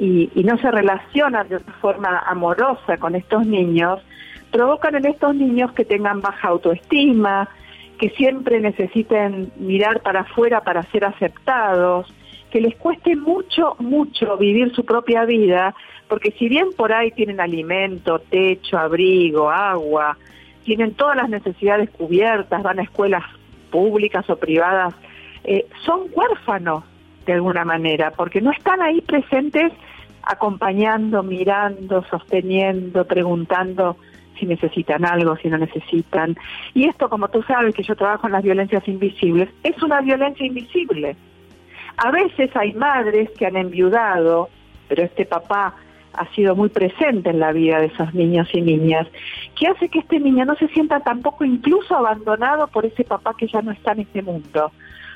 y, 0.00 0.31
no 0.45 0.57
se 0.59 0.71
relacionan 0.71 1.49
de 1.49 1.57
una 1.57 1.73
forma 1.81 2.19
amorosa 2.26 2.99
con 2.99 3.14
estos 3.14 3.47
niños, 3.47 4.00
provocan 4.50 4.95
en 4.95 5.07
estos 5.07 5.35
niños 5.35 5.73
que 5.73 5.85
tengan 5.85 6.21
baja 6.21 6.49
autoestima, 6.49 7.49
que 7.99 8.11
siempre 8.11 8.61
necesiten 8.61 9.52
mirar 9.57 10.00
para 10.02 10.21
afuera 10.21 10.62
para 10.62 10.85
ser 10.85 11.05
aceptados, 11.05 12.12
que 12.50 12.61
les 12.61 12.76
cueste 12.76 13.17
mucho, 13.17 13.76
mucho 13.81 14.37
vivir 14.38 14.73
su 14.75 14.85
propia 14.85 15.25
vida, 15.25 15.75
porque 16.09 16.31
si 16.38 16.49
bien 16.49 16.69
por 16.76 16.93
ahí 16.93 17.11
tienen 17.11 17.40
alimento, 17.40 18.21
techo, 18.21 18.78
abrigo, 18.78 19.50
agua, 19.50 20.17
tienen 20.64 20.95
todas 20.95 21.17
las 21.17 21.28
necesidades 21.28 21.90
cubiertas, 21.90 22.62
van 22.62 22.78
a 22.78 22.83
escuelas 22.83 23.25
públicas 23.71 24.28
o 24.31 24.37
privadas 24.37 24.95
eh, 25.50 25.67
son 25.87 26.02
huérfanos 26.14 26.85
de 27.25 27.33
alguna 27.33 27.64
manera, 27.64 28.11
porque 28.11 28.43
no 28.43 28.50
están 28.50 28.83
ahí 28.83 29.00
presentes 29.00 29.73
acompañando, 30.23 31.23
mirando, 31.23 32.05
sosteniendo, 32.11 33.07
preguntando 33.07 33.97
si 34.38 34.45
necesitan 34.45 35.07
algo, 35.07 35.38
si 35.38 35.49
no 35.49 35.57
necesitan. 35.57 36.37
Y 36.75 36.87
esto, 36.87 37.09
como 37.09 37.28
tú 37.28 37.43
sabes 37.45 37.75
que 37.75 37.83
yo 37.83 37.97
trabajo 37.97 38.26
en 38.26 38.35
las 38.35 38.43
violencias 38.43 38.87
invisibles, 38.87 39.49
es 39.62 39.83
una 39.83 40.02
violencia 40.02 40.45
invisible. 40.45 41.17
A 41.97 42.11
veces 42.11 42.55
hay 42.55 42.75
madres 42.75 43.31
que 43.31 43.47
han 43.47 43.57
enviudado, 43.57 44.50
pero 44.87 45.02
este 45.02 45.25
papá 45.25 45.76
ha 46.12 46.26
sido 46.35 46.57
muy 46.57 46.69
presente 46.69 47.31
en 47.31 47.40
la 47.40 47.52
vida 47.52 47.81
de 47.81 47.87
esos 47.87 48.12
niños 48.12 48.49
y 48.52 48.61
niñas, 48.61 49.07
que 49.59 49.67
hace 49.67 49.88
que 49.88 50.00
este 50.00 50.21
niño 50.21 50.45
no 50.45 50.57
se 50.57 50.69
sienta 50.69 51.00
tampoco 51.00 51.47
incluso 51.47 51.97
abandonado 51.97 52.67
por 52.67 52.85
ese 52.85 53.05
papá 53.05 53.33
que 53.35 53.49
ya 53.49 53.62
no 53.62 53.71
está 53.71 53.93
en 53.93 54.00
este 54.00 54.21
mundo 54.21 54.73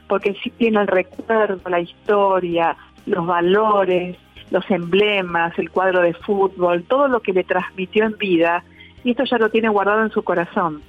porque 0.09 0.35
sí 0.43 0.51
tiene 0.51 0.81
el 0.81 0.87
recuerdo, 0.87 1.59
la 1.69 1.81
historia, 1.81 2.77
los 3.07 3.27
valores, 3.27 4.17
los 4.51 4.71
emblemas, 4.71 5.59
el 5.59 5.71
cuadro 5.71 6.03
de 6.03 6.15
fútbol, 6.15 6.85
todo 6.85 7.09
lo 7.09 7.21
que 7.21 7.33
le 7.33 7.45
transmitió 7.45 8.05
en 8.05 8.17
vida, 8.19 8.65
y 9.05 9.13
esto 9.13 9.25
ya 9.25 9.39
lo 9.39 9.51
tiene 9.51 9.69
guardado 9.69 10.03
en 10.03 10.11
su 10.11 10.23
corazón. 10.23 10.83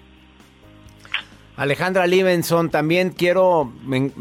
Alejandra 1.55 2.08
Livenson, 2.08 2.70
también 2.70 3.12
quiero, 3.12 3.72
me, 3.86 4.12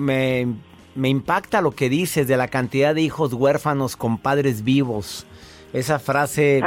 me, 0.94 1.08
impacta 1.08 1.62
lo 1.62 1.70
que 1.70 1.88
dices 1.88 2.28
de 2.28 2.36
la 2.36 2.48
cantidad 2.48 2.94
de 2.94 3.00
hijos 3.00 3.32
huérfanos 3.32 3.96
con 3.96 4.18
padres 4.18 4.64
vivos. 4.64 5.26
Esa 5.72 5.98
frase 5.98 6.62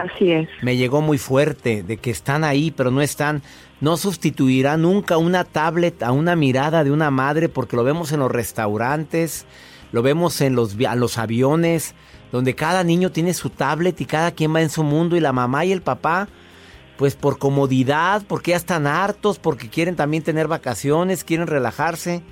me 0.63 0.77
llegó 0.77 1.01
muy 1.01 1.19
fuerte, 1.19 1.83
de 1.83 1.97
que 1.97 2.09
están 2.09 2.43
ahí, 2.43 2.71
pero 2.71 2.89
no 2.89 3.01
están. 3.01 3.43
No 3.81 3.97
sustituirá 3.97 4.77
nunca 4.77 5.17
una 5.17 5.43
tablet 5.43 6.01
a 6.03 6.11
una 6.11 6.35
mirada 6.35 6.83
de 6.83 6.91
una 6.91 7.11
madre, 7.11 7.49
porque 7.49 7.75
lo 7.75 7.83
vemos 7.83 8.11
en 8.11 8.21
los 8.21 8.31
restaurantes, 8.31 9.45
lo 9.91 10.01
vemos 10.01 10.39
en 10.41 10.55
los, 10.55 10.75
los 10.75 11.17
aviones, 11.17 11.93
donde 12.31 12.55
cada 12.55 12.83
niño 12.83 13.11
tiene 13.11 13.33
su 13.33 13.49
tablet 13.49 13.99
y 14.01 14.05
cada 14.05 14.31
quien 14.31 14.53
va 14.55 14.61
en 14.61 14.69
su 14.69 14.83
mundo 14.83 15.15
y 15.15 15.19
la 15.19 15.33
mamá 15.33 15.65
y 15.65 15.71
el 15.71 15.81
papá 15.81 16.27
pues 16.97 17.15
por 17.15 17.37
comodidad, 17.37 18.23
porque 18.27 18.51
ya 18.51 18.57
están 18.57 18.87
hartos, 18.87 19.39
porque 19.39 19.69
quieren 19.69 19.95
también 19.95 20.23
tener 20.23 20.47
vacaciones, 20.47 21.23
quieren 21.23 21.47
relajarse. 21.47 22.23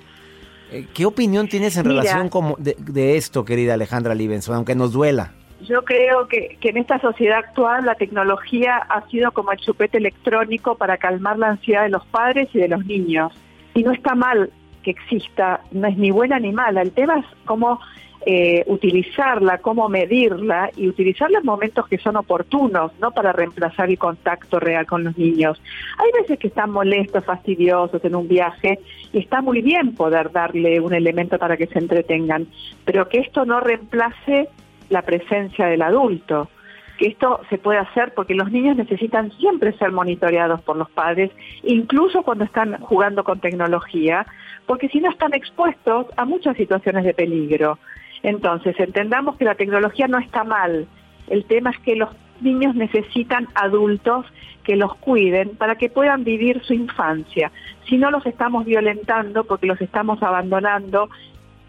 Eh, 0.71 0.87
¿Qué 0.93 1.05
opinión 1.05 1.47
tienes 1.47 1.75
en 1.77 1.85
relación 1.85 2.29
de, 2.59 3.17
esto, 3.17 3.45
querida 3.45 3.73
Alejandra 3.73 4.15
Livenson, 4.15 4.55
aunque 4.55 4.75
nos 4.75 4.93
duela? 4.93 5.33
Yo 5.67 5.83
creo 5.83 6.27
que, 6.27 6.57
que 6.59 6.69
en 6.69 6.77
esta 6.77 6.99
sociedad 6.99 7.39
actual 7.39 7.85
la 7.85 7.95
tecnología 7.95 8.77
ha 8.77 9.07
sido 9.09 9.31
como 9.31 9.51
el 9.51 9.59
chupete 9.59 9.97
electrónico 9.97 10.75
para 10.75 10.97
calmar 10.97 11.37
la 11.37 11.49
ansiedad 11.49 11.83
de 11.83 11.89
los 11.89 12.05
padres 12.07 12.49
y 12.53 12.59
de 12.59 12.67
los 12.67 12.85
niños. 12.85 13.33
Y 13.73 13.83
no 13.83 13.91
está 13.91 14.15
mal 14.15 14.51
que 14.83 14.91
exista, 14.91 15.61
no 15.71 15.87
es 15.87 15.97
ni 15.97 16.11
buena 16.11 16.39
ni 16.39 16.51
mala. 16.51 16.81
El 16.81 16.91
tema 16.91 17.19
es 17.19 17.25
cómo 17.45 17.79
eh, 18.25 18.63
utilizarla, 18.67 19.57
cómo 19.57 19.89
medirla 19.89 20.69
y 20.77 20.87
utilizarla 20.87 21.39
en 21.39 21.45
momentos 21.45 21.87
que 21.89 21.97
son 21.97 22.15
oportunos, 22.15 22.91
no 23.01 23.11
para 23.11 23.33
reemplazar 23.33 23.89
el 23.89 23.97
contacto 23.97 24.61
real 24.61 24.85
con 24.85 25.03
los 25.03 25.17
niños. 25.17 25.61
Hay 25.97 26.21
veces 26.21 26.39
que 26.39 26.47
están 26.47 26.71
molestos, 26.71 27.25
fastidiosos 27.25 28.03
en 28.05 28.15
un 28.15 28.29
viaje 28.29 28.79
y 29.11 29.19
está 29.19 29.41
muy 29.41 29.61
bien 29.61 29.93
poder 29.95 30.31
darle 30.31 30.79
un 30.79 30.93
elemento 30.93 31.37
para 31.37 31.57
que 31.57 31.67
se 31.67 31.79
entretengan, 31.79 32.47
pero 32.85 33.09
que 33.09 33.19
esto 33.19 33.43
no 33.45 33.59
reemplace 33.59 34.47
la 34.89 35.01
presencia 35.01 35.67
del 35.67 35.81
adulto 35.81 36.49
que 36.97 37.07
esto 37.07 37.41
se 37.49 37.57
puede 37.57 37.79
hacer 37.79 38.13
porque 38.13 38.35
los 38.35 38.51
niños 38.51 38.77
necesitan 38.77 39.31
siempre 39.33 39.73
ser 39.73 39.91
monitoreados 39.91 40.61
por 40.61 40.77
los 40.77 40.89
padres, 40.91 41.31
incluso 41.63 42.23
cuando 42.23 42.43
están 42.43 42.79
jugando 42.81 43.23
con 43.23 43.39
tecnología, 43.39 44.25
porque 44.65 44.89
si 44.89 44.99
no 44.99 45.09
están 45.09 45.33
expuestos 45.33 46.07
a 46.17 46.25
muchas 46.25 46.55
situaciones 46.55 47.03
de 47.03 47.13
peligro. 47.13 47.79
Entonces, 48.21 48.79
entendamos 48.79 49.37
que 49.37 49.45
la 49.45 49.55
tecnología 49.55 50.07
no 50.07 50.17
está 50.17 50.43
mal. 50.43 50.87
El 51.27 51.45
tema 51.45 51.71
es 51.71 51.79
que 51.79 51.95
los 51.95 52.09
niños 52.41 52.75
necesitan 52.75 53.47
adultos 53.55 54.25
que 54.63 54.75
los 54.75 54.95
cuiden 54.95 55.55
para 55.57 55.75
que 55.75 55.89
puedan 55.89 56.23
vivir 56.23 56.61
su 56.63 56.73
infancia. 56.73 57.51
Si 57.87 57.97
no 57.97 58.11
los 58.11 58.25
estamos 58.25 58.65
violentando 58.65 59.43
porque 59.43 59.67
los 59.67 59.81
estamos 59.81 60.23
abandonando 60.23 61.09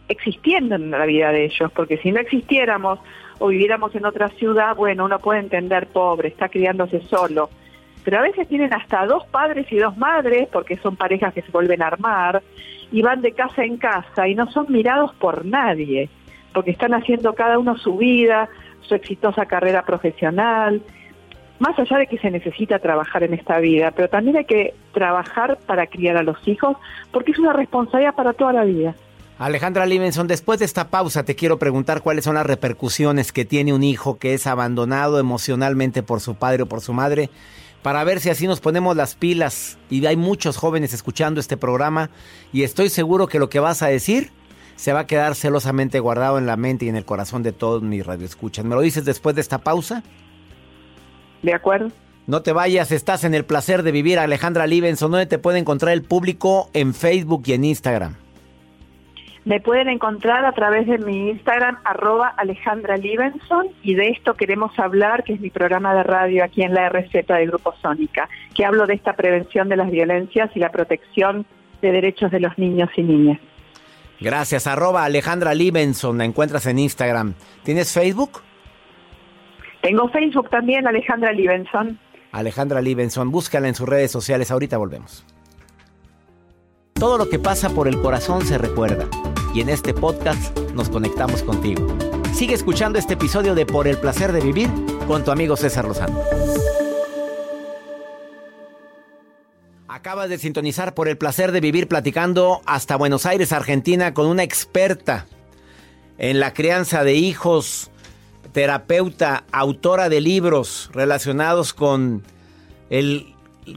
existiendo 0.09 0.75
en 0.75 0.91
la 0.91 1.07
vida 1.07 1.33
de 1.33 1.47
ellos, 1.47 1.71
porque 1.73 1.99
si 1.99 2.13
no 2.13 2.21
existiéramos 2.21 2.99
o 3.39 3.49
viviéramos 3.49 3.95
en 3.95 4.07
otra 4.07 4.29
ciudad, 4.31 4.77
bueno, 4.77 5.05
uno 5.05 5.19
puede 5.19 5.41
entender 5.41 5.89
pobre, 5.89 6.29
está 6.29 6.49
criándose 6.49 7.01
solo. 7.03 7.51
Pero 8.05 8.19
a 8.19 8.23
veces 8.23 8.47
tienen 8.49 8.73
hasta 8.75 9.07
dos 9.07 9.27
padres 9.27 9.67
y 9.71 9.77
dos 9.77 9.97
madres, 9.97 10.49
porque 10.53 10.77
son 10.77 10.97
parejas 10.97 11.33
que 11.33 11.43
se 11.43 11.51
vuelven 11.51 11.83
a 11.83 11.87
armar, 11.87 12.43
y 12.93 13.03
van 13.03 13.23
de 13.23 13.33
casa 13.33 13.65
en 13.65 13.79
casa 13.79 14.29
y 14.29 14.35
no 14.35 14.51
son 14.51 14.67
mirados 14.69 15.15
por 15.15 15.45
nadie 15.45 16.09
porque 16.55 16.71
están 16.71 16.95
haciendo 16.95 17.35
cada 17.35 17.59
uno 17.59 17.77
su 17.77 17.99
vida, 17.99 18.49
su 18.81 18.95
exitosa 18.95 19.45
carrera 19.45 19.83
profesional, 19.83 20.81
más 21.59 21.79
allá 21.79 21.99
de 21.99 22.07
que 22.07 22.19
se 22.19 22.31
necesita 22.31 22.79
trabajar 22.79 23.25
en 23.25 23.35
esta 23.35 23.59
vida, 23.59 23.91
pero 23.91 24.09
también 24.09 24.37
hay 24.37 24.45
que 24.45 24.75
trabajar 24.93 25.59
para 25.67 25.87
criar 25.89 26.17
a 26.17 26.23
los 26.23 26.37
hijos, 26.49 26.77
porque 27.13 27.33
es 27.33 27.39
una 27.39 27.53
responsabilidad 27.53 28.15
para 28.15 28.33
toda 28.33 28.53
la 28.53 28.65
vida. 28.65 28.95
Alejandra 29.39 29.85
Livenson, 29.85 30.29
después 30.29 30.61
de 30.61 30.65
esta 30.65 30.91
pausa 30.91 31.25
te 31.25 31.35
quiero 31.35 31.59
preguntar 31.59 32.03
cuáles 32.03 32.25
son 32.25 32.37
las 32.37 32.47
repercusiones 32.47 33.33
que 33.33 33.45
tiene 33.45 33.73
un 33.73 33.83
hijo 33.83 34.17
que 34.17 34.33
es 34.33 34.47
abandonado 34.47 35.19
emocionalmente 35.19 36.05
por 36.05 36.21
su 36.21 36.37
padre 36.37 36.63
o 36.63 36.67
por 36.67 36.81
su 36.81 36.93
madre, 36.93 37.31
para 37.83 38.05
ver 38.05 38.21
si 38.21 38.31
así 38.31 38.47
nos 38.47 38.61
ponemos 38.61 38.97
las 38.97 39.17
pilas. 39.17 39.77
Y 39.91 40.07
hay 40.07 40.17
muchos 40.17 40.57
jóvenes 40.57 40.95
escuchando 40.95 41.41
este 41.41 41.57
programa 41.57 42.11
y 42.53 42.63
estoy 42.63 42.91
seguro 42.91 43.27
que 43.27 43.41
lo 43.41 43.49
que 43.49 43.59
vas 43.59 43.83
a 43.83 43.89
decir 43.89 44.31
se 44.77 44.93
va 44.93 45.01
a 45.01 45.07
quedar 45.09 45.35
celosamente 45.35 45.99
guardado 45.99 46.39
en 46.39 46.47
la 46.47 46.57
mente 46.57 46.85
y 46.85 46.89
en 46.89 46.97
el 46.97 47.05
corazón 47.05 47.43
de 47.43 47.53
todos 47.53 47.83
mis 47.83 48.07
radioescuchas. 48.07 48.65
¿Me 48.65 48.77
lo 48.77 48.83
dices 48.83 49.05
después 49.05 49.35
de 49.35 49.41
esta 49.41 49.59
pausa? 49.59 50.05
De 51.43 51.53
acuerdo. 51.53 51.91
No 52.29 52.43
te 52.43 52.53
vayas, 52.53 52.93
estás 52.93 53.25
en 53.25 53.35
el 53.35 53.45
placer 53.45 53.83
de 53.83 53.91
vivir. 53.91 54.21
Alejandra 54.21 54.69
Livenson, 54.69 55.11
¿dónde 55.11 55.27
te 55.27 55.39
puede 55.39 55.59
encontrar 55.59 55.93
el 55.93 56.03
público? 56.03 56.71
En 56.73 56.95
Facebook 56.95 57.43
y 57.47 57.53
en 57.53 57.65
Instagram. 57.65 58.24
Me 59.45 59.61
pueden 59.61 59.89
encontrar 59.89 60.47
a 60.47 60.53
través 60.53 60.87
de 60.87 60.97
mi 60.97 61.29
Instagram, 61.29 61.79
arroba 61.85 62.29
Alejandra 62.29 62.97
Livenson, 62.97 63.69
y 63.83 63.95
de 63.95 64.09
esto 64.09 64.35
queremos 64.35 64.73
hablar, 64.79 65.23
que 65.23 65.35
es 65.35 65.41
mi 65.41 65.51
programa 65.51 65.95
de 65.95 66.03
radio 66.03 66.45
aquí 66.45 66.63
en 66.63 66.73
la 66.73 66.89
RZ 66.89 67.13
de 67.13 67.47
Grupo 67.47 67.75
Sónica, 67.83 68.27
que 68.55 68.65
hablo 68.65 68.87
de 68.87 68.95
esta 68.95 69.13
prevención 69.13 69.69
de 69.69 69.77
las 69.77 69.91
violencias 69.91 70.51
y 70.55 70.61
la 70.61 70.71
protección 70.71 71.45
de 71.83 71.93
derechos 71.93 72.31
de 72.31 72.41
los 72.41 72.57
niños 72.57 72.89
y 72.97 73.03
niñas. 73.03 73.39
Gracias, 74.19 74.67
arroba 74.67 75.05
Alejandra 75.05 75.53
Libenson, 75.53 76.17
la 76.17 76.25
encuentras 76.25 76.65
en 76.65 76.79
Instagram. 76.79 77.35
¿Tienes 77.65 77.93
Facebook? 77.93 78.41
Tengo 79.83 80.09
Facebook 80.09 80.49
también, 80.49 80.87
Alejandra 80.87 81.33
Libenson. 81.33 81.99
Alejandra 82.33 82.81
Libenson, 82.81 83.31
búscala 83.31 83.69
en 83.69 83.75
sus 83.75 83.87
redes 83.87 84.11
sociales, 84.11 84.51
ahorita 84.51 84.79
volvemos. 84.79 85.27
Todo 86.95 87.19
lo 87.19 87.29
que 87.29 87.39
pasa 87.39 87.69
por 87.69 87.89
el 87.89 88.01
corazón 88.01 88.47
se 88.47 88.57
recuerda 88.57 89.07
y 89.55 89.61
en 89.61 89.69
este 89.69 89.95
podcast 89.95 90.59
nos 90.75 90.89
conectamos 90.91 91.45
contigo. 91.45 91.87
Sigue 92.35 92.55
escuchando 92.55 92.99
este 92.99 93.15
episodio 93.15 93.55
de 93.55 93.65
Por 93.65 93.87
el 93.87 93.97
placer 93.97 94.33
de 94.33 94.41
vivir 94.41 94.69
con 95.07 95.25
tu 95.25 95.31
amigo 95.31 95.57
César 95.57 95.87
Lozano. 95.87 96.21
Acabas 99.87 100.29
de 100.29 100.39
sintonizar 100.39 100.95
por 100.95 101.09
el 101.09 101.17
placer 101.17 101.53
de 101.53 101.61
vivir 101.61 101.87
platicando 101.87 102.63
hasta 102.67 102.97
Buenos 102.97 103.27
Aires, 103.27 103.53
Argentina, 103.53 104.13
con 104.13 104.27
una 104.27 104.43
experta 104.43 105.27
en 106.19 106.41
la 106.41 106.53
crianza 106.53 107.05
de 107.05 107.15
hijos, 107.15 107.93
terapeuta, 108.53 109.45
autora 109.53 110.09
de 110.09 110.21
libros 110.21 110.91
relacionados 110.93 111.73
con 111.73 112.25
el 112.91 113.35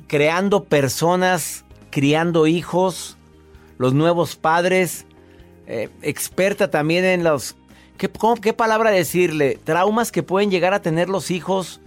creando 0.08 0.64
personas, 0.64 1.66
criando 1.92 2.48
hijos, 2.48 3.18
los 3.78 3.94
nuevos 3.94 4.36
padres, 4.36 5.07
eh, 5.68 5.90
experta 6.02 6.72
también 6.72 7.06
en 7.06 7.24
los... 7.24 7.56
¿qué, 7.98 8.10
¿Qué 8.42 8.54
palabra 8.54 8.92
decirle? 8.92 9.58
Traumas 9.64 10.12
que 10.12 10.24
pueden 10.24 10.50
llegar 10.50 10.74
a 10.74 10.82
tener 10.82 11.10
los 11.10 11.32
hijos 11.32 11.82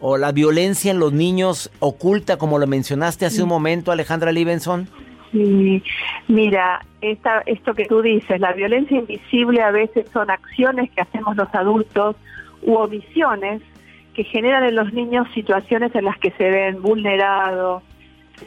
o 0.00 0.18
la 0.18 0.32
violencia 0.32 0.90
en 0.90 0.98
los 0.98 1.12
niños 1.12 1.70
oculta, 1.80 2.36
como 2.36 2.58
lo 2.58 2.66
mencionaste 2.66 3.26
hace 3.26 3.42
un 3.42 3.48
momento, 3.48 3.90
Alejandra 3.90 4.30
Livenson? 4.30 4.88
Sí, 5.32 5.82
mira, 6.28 6.84
esta, 7.00 7.42
esto 7.46 7.74
que 7.74 7.86
tú 7.86 8.02
dices, 8.02 8.40
la 8.40 8.52
violencia 8.52 8.98
invisible 8.98 9.62
a 9.62 9.70
veces 9.70 10.06
son 10.12 10.30
acciones 10.30 10.90
que 10.90 11.00
hacemos 11.00 11.36
los 11.36 11.52
adultos 11.54 12.16
u 12.62 12.74
omisiones 12.74 13.62
que 14.14 14.24
generan 14.24 14.64
en 14.64 14.76
los 14.76 14.92
niños 14.92 15.26
situaciones 15.34 15.94
en 15.94 16.04
las 16.04 16.18
que 16.18 16.30
se 16.32 16.44
ven 16.50 16.80
vulnerados, 16.80 17.82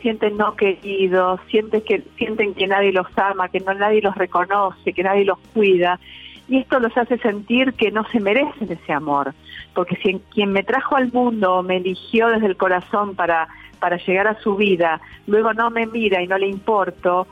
sienten 0.01 0.37
no 0.37 0.55
queridos, 0.55 1.39
sienten 1.49 1.81
que, 1.81 2.03
sienten 2.17 2.53
que 2.53 2.67
nadie 2.67 2.91
los 2.91 3.07
ama, 3.17 3.49
que 3.49 3.59
no 3.59 3.73
nadie 3.73 4.01
los 4.01 4.15
reconoce, 4.15 4.93
que 4.93 5.03
nadie 5.03 5.25
los 5.25 5.39
cuida. 5.53 5.99
Y 6.47 6.57
esto 6.57 6.79
los 6.79 6.95
hace 6.97 7.17
sentir 7.19 7.73
que 7.73 7.91
no 7.91 8.03
se 8.09 8.19
merecen 8.19 8.71
ese 8.71 8.93
amor, 8.93 9.33
porque 9.73 9.95
si 9.97 10.19
quien 10.33 10.51
me 10.51 10.63
trajo 10.63 10.95
al 10.95 11.11
mundo 11.11 11.61
me 11.61 11.77
eligió 11.77 12.29
desde 12.29 12.47
el 12.47 12.57
corazón 12.57 13.15
para, 13.15 13.47
para 13.79 13.97
llegar 13.97 14.27
a 14.27 14.39
su 14.39 14.55
vida, 14.55 14.99
luego 15.27 15.53
no 15.53 15.69
me 15.69 15.85
mira 15.85 16.21
y 16.23 16.27
no 16.27 16.37
le 16.37 16.47
importo, 16.47 17.27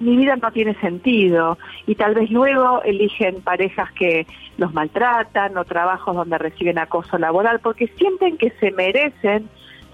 mi 0.00 0.16
vida 0.16 0.36
no 0.36 0.50
tiene 0.50 0.74
sentido. 0.80 1.58
Y 1.86 1.94
tal 1.94 2.14
vez 2.14 2.30
luego 2.30 2.82
eligen 2.82 3.40
parejas 3.42 3.90
que 3.92 4.26
los 4.58 4.74
maltratan 4.74 5.56
o 5.56 5.64
trabajos 5.64 6.16
donde 6.16 6.38
reciben 6.38 6.78
acoso 6.78 7.18
laboral 7.18 7.60
porque 7.60 7.88
sienten 7.98 8.36
que 8.36 8.50
se 8.58 8.70
merecen 8.72 9.48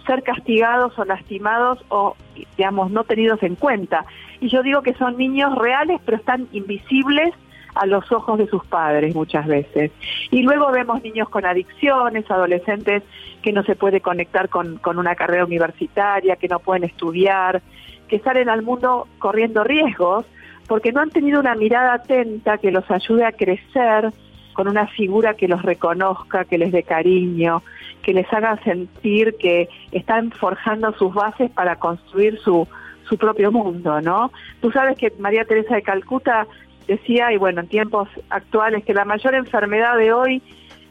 ser 0.08 0.24
castigados 0.24 0.98
o 0.98 1.04
lastimados 1.04 1.78
o, 1.88 2.16
digamos, 2.56 2.90
no 2.90 3.04
tenidos 3.04 3.40
en 3.44 3.54
cuenta. 3.54 4.04
Y 4.40 4.48
yo 4.48 4.64
digo 4.64 4.82
que 4.82 4.94
son 4.94 5.16
niños 5.16 5.56
reales, 5.56 6.00
pero 6.04 6.16
están 6.16 6.48
invisibles 6.50 7.32
a 7.76 7.86
los 7.86 8.10
ojos 8.10 8.38
de 8.38 8.48
sus 8.48 8.64
padres 8.64 9.14
muchas 9.14 9.46
veces. 9.46 9.92
Y 10.32 10.42
luego 10.42 10.72
vemos 10.72 11.02
niños 11.04 11.28
con 11.28 11.46
adicciones, 11.46 12.28
adolescentes 12.28 13.04
que 13.42 13.52
no 13.52 13.62
se 13.62 13.76
puede 13.76 14.00
conectar 14.00 14.48
con, 14.48 14.78
con 14.78 14.98
una 14.98 15.14
carrera 15.14 15.44
universitaria, 15.44 16.34
que 16.34 16.48
no 16.48 16.58
pueden 16.58 16.82
estudiar, 16.82 17.62
que 18.08 18.18
salen 18.18 18.48
al 18.48 18.62
mundo 18.62 19.06
corriendo 19.20 19.62
riesgos 19.62 20.26
porque 20.66 20.92
no 20.92 21.00
han 21.00 21.10
tenido 21.10 21.40
una 21.40 21.54
mirada 21.54 21.94
atenta 21.94 22.58
que 22.58 22.70
los 22.70 22.88
ayude 22.90 23.24
a 23.24 23.32
crecer 23.32 24.12
con 24.58 24.66
una 24.66 24.88
figura 24.88 25.34
que 25.34 25.46
los 25.46 25.62
reconozca, 25.62 26.44
que 26.44 26.58
les 26.58 26.72
dé 26.72 26.82
cariño, 26.82 27.62
que 28.02 28.12
les 28.12 28.26
haga 28.32 28.60
sentir 28.64 29.36
que 29.38 29.68
están 29.92 30.32
forjando 30.32 30.92
sus 30.94 31.14
bases 31.14 31.48
para 31.52 31.76
construir 31.76 32.40
su, 32.40 32.66
su 33.08 33.16
propio 33.16 33.52
mundo, 33.52 34.00
¿no? 34.00 34.32
Tú 34.60 34.72
sabes 34.72 34.98
que 34.98 35.12
María 35.20 35.44
Teresa 35.44 35.76
de 35.76 35.82
Calcuta 35.82 36.48
decía, 36.88 37.30
y 37.32 37.36
bueno, 37.36 37.60
en 37.60 37.68
tiempos 37.68 38.08
actuales, 38.30 38.82
que 38.82 38.94
la 38.94 39.04
mayor 39.04 39.36
enfermedad 39.36 39.96
de 39.96 40.12
hoy 40.12 40.42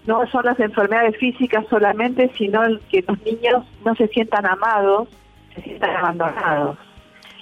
no 0.06 0.26
son 0.28 0.46
las 0.46 0.58
enfermedades 0.62 1.18
físicas 1.18 1.66
solamente, 1.70 2.32
sino 2.38 2.62
que 2.90 3.04
los 3.06 3.22
niños 3.26 3.66
no 3.84 3.96
se 3.96 4.08
sientan 4.08 4.46
amados, 4.46 5.10
se 5.56 5.62
sientan 5.62 5.94
abandonados. 5.94 6.78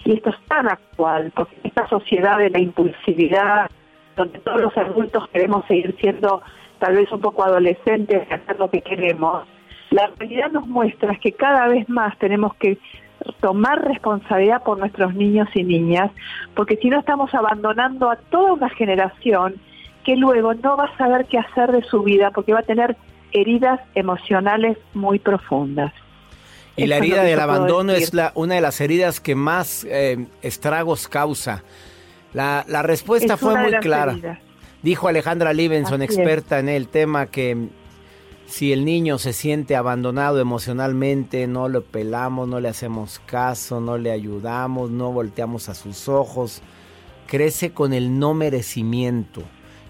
Y 0.05 0.13
esto 0.13 0.31
es 0.31 0.43
tan 0.47 0.69
actual, 0.69 1.31
porque 1.35 1.55
esta 1.63 1.87
sociedad 1.87 2.39
de 2.39 2.49
la 2.49 2.57
impulsividad, 2.57 3.69
donde 4.15 4.39
todos 4.39 4.61
los 4.61 4.77
adultos 4.77 5.27
queremos 5.29 5.65
seguir 5.67 5.95
siendo 5.99 6.41
tal 6.79 6.95
vez 6.95 7.11
un 7.11 7.21
poco 7.21 7.43
adolescentes 7.43 8.27
y 8.29 8.33
hacer 8.33 8.59
lo 8.59 8.69
que 8.69 8.81
queremos, 8.81 9.47
la 9.91 10.07
realidad 10.17 10.51
nos 10.51 10.67
muestra 10.67 11.15
que 11.15 11.31
cada 11.31 11.67
vez 11.67 11.87
más 11.89 12.17
tenemos 12.17 12.55
que 12.55 12.77
tomar 13.39 13.83
responsabilidad 13.85 14.63
por 14.63 14.77
nuestros 14.77 15.13
niños 15.15 15.47
y 15.53 15.63
niñas, 15.63 16.11
porque 16.55 16.77
si 16.77 16.89
no 16.89 16.99
estamos 16.99 17.33
abandonando 17.33 18.09
a 18.09 18.17
toda 18.17 18.53
una 18.53 18.69
generación 18.69 19.55
que 20.03 20.15
luego 20.15 20.53
no 20.53 20.77
va 20.77 20.85
a 20.85 20.97
saber 20.97 21.25
qué 21.25 21.39
hacer 21.39 21.71
de 21.71 21.81
su 21.83 22.03
vida, 22.03 22.31
porque 22.31 22.53
va 22.53 22.59
a 22.59 22.63
tener 22.63 22.95
heridas 23.31 23.79
emocionales 23.95 24.77
muy 24.93 25.19
profundas. 25.19 25.91
Y 26.77 26.87
la 26.87 26.97
herida 26.97 27.23
del 27.23 27.39
abandono 27.39 27.93
es 27.93 28.13
la, 28.13 28.31
una 28.35 28.55
de 28.55 28.61
las 28.61 28.81
heridas 28.81 29.21
que 29.21 29.33
más 29.33 29.85
eh, 29.89 30.27
estragos 30.41 31.07
causa. 31.07 31.63
La, 32.35 32.65
la 32.67 32.81
respuesta 32.81 33.37
fue 33.37 33.57
muy 33.57 33.71
clara. 33.79 34.41
Dijo 34.83 35.07
Alejandra 35.07 35.53
Livenson, 35.53 36.01
experta 36.01 36.59
en 36.59 36.67
el 36.67 36.89
tema, 36.89 37.27
que 37.27 37.69
si 38.45 38.73
el 38.73 38.83
niño 38.83 39.17
se 39.19 39.31
siente 39.31 39.77
abandonado 39.77 40.41
emocionalmente, 40.41 41.47
no 41.47 41.69
lo 41.69 41.81
pelamos, 41.81 42.49
no 42.49 42.59
le 42.59 42.67
hacemos 42.67 43.21
caso, 43.25 43.79
no 43.79 43.97
le 43.97 44.11
ayudamos, 44.11 44.91
no 44.91 45.13
volteamos 45.13 45.69
a 45.69 45.75
sus 45.75 46.09
ojos, 46.09 46.61
crece 47.25 47.71
con 47.71 47.93
el 47.93 48.19
no 48.19 48.33
merecimiento. 48.33 49.41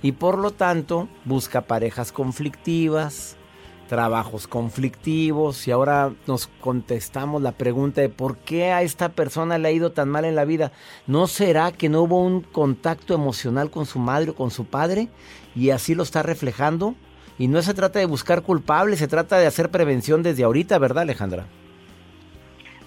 Y 0.04 0.12
por 0.12 0.38
lo 0.38 0.52
tanto 0.52 1.10
busca 1.26 1.62
parejas 1.62 2.12
conflictivas, 2.12 3.38
trabajos 3.88 4.48
conflictivos 4.48 5.68
y 5.68 5.72
ahora 5.72 6.12
nos 6.28 6.48
contestamos 6.48 7.42
la 7.42 7.52
pregunta 7.52 8.02
de 8.02 8.10
por 8.10 8.38
qué 8.38 8.72
a 8.72 8.82
esta 8.82 9.10
persona 9.10 9.58
le 9.58 9.68
ha 9.68 9.72
ido 9.72 9.92
tan 9.92 10.10
mal 10.10 10.26
en 10.26 10.36
la 10.36 10.46
vida. 10.46 10.72
¿No 11.08 11.28
será 11.28 11.72
que 11.72 11.90
no 11.90 12.02
hubo 12.02 12.22
un 12.22 12.42
contacto 12.42 13.14
emocional 13.14 13.72
con 13.72 13.86
su 13.86 14.00
madre 14.00 14.32
o 14.32 14.36
con 14.36 14.52
su 14.52 14.66
padre 14.66 15.10
y 15.56 15.70
así 15.70 15.96
lo 15.96 16.04
está 16.04 16.24
reflejando? 16.24 16.96
Y 17.38 17.48
no 17.48 17.62
se 17.62 17.74
trata 17.74 18.00
de 18.00 18.06
buscar 18.06 18.42
culpables, 18.42 19.00
se 19.00 19.08
trata 19.08 19.38
de 19.38 19.48
hacer 19.48 19.70
prevención 19.70 20.24
desde 20.24 20.44
ahorita, 20.44 20.78
¿verdad 20.80 21.04
Alejandra? 21.04 21.46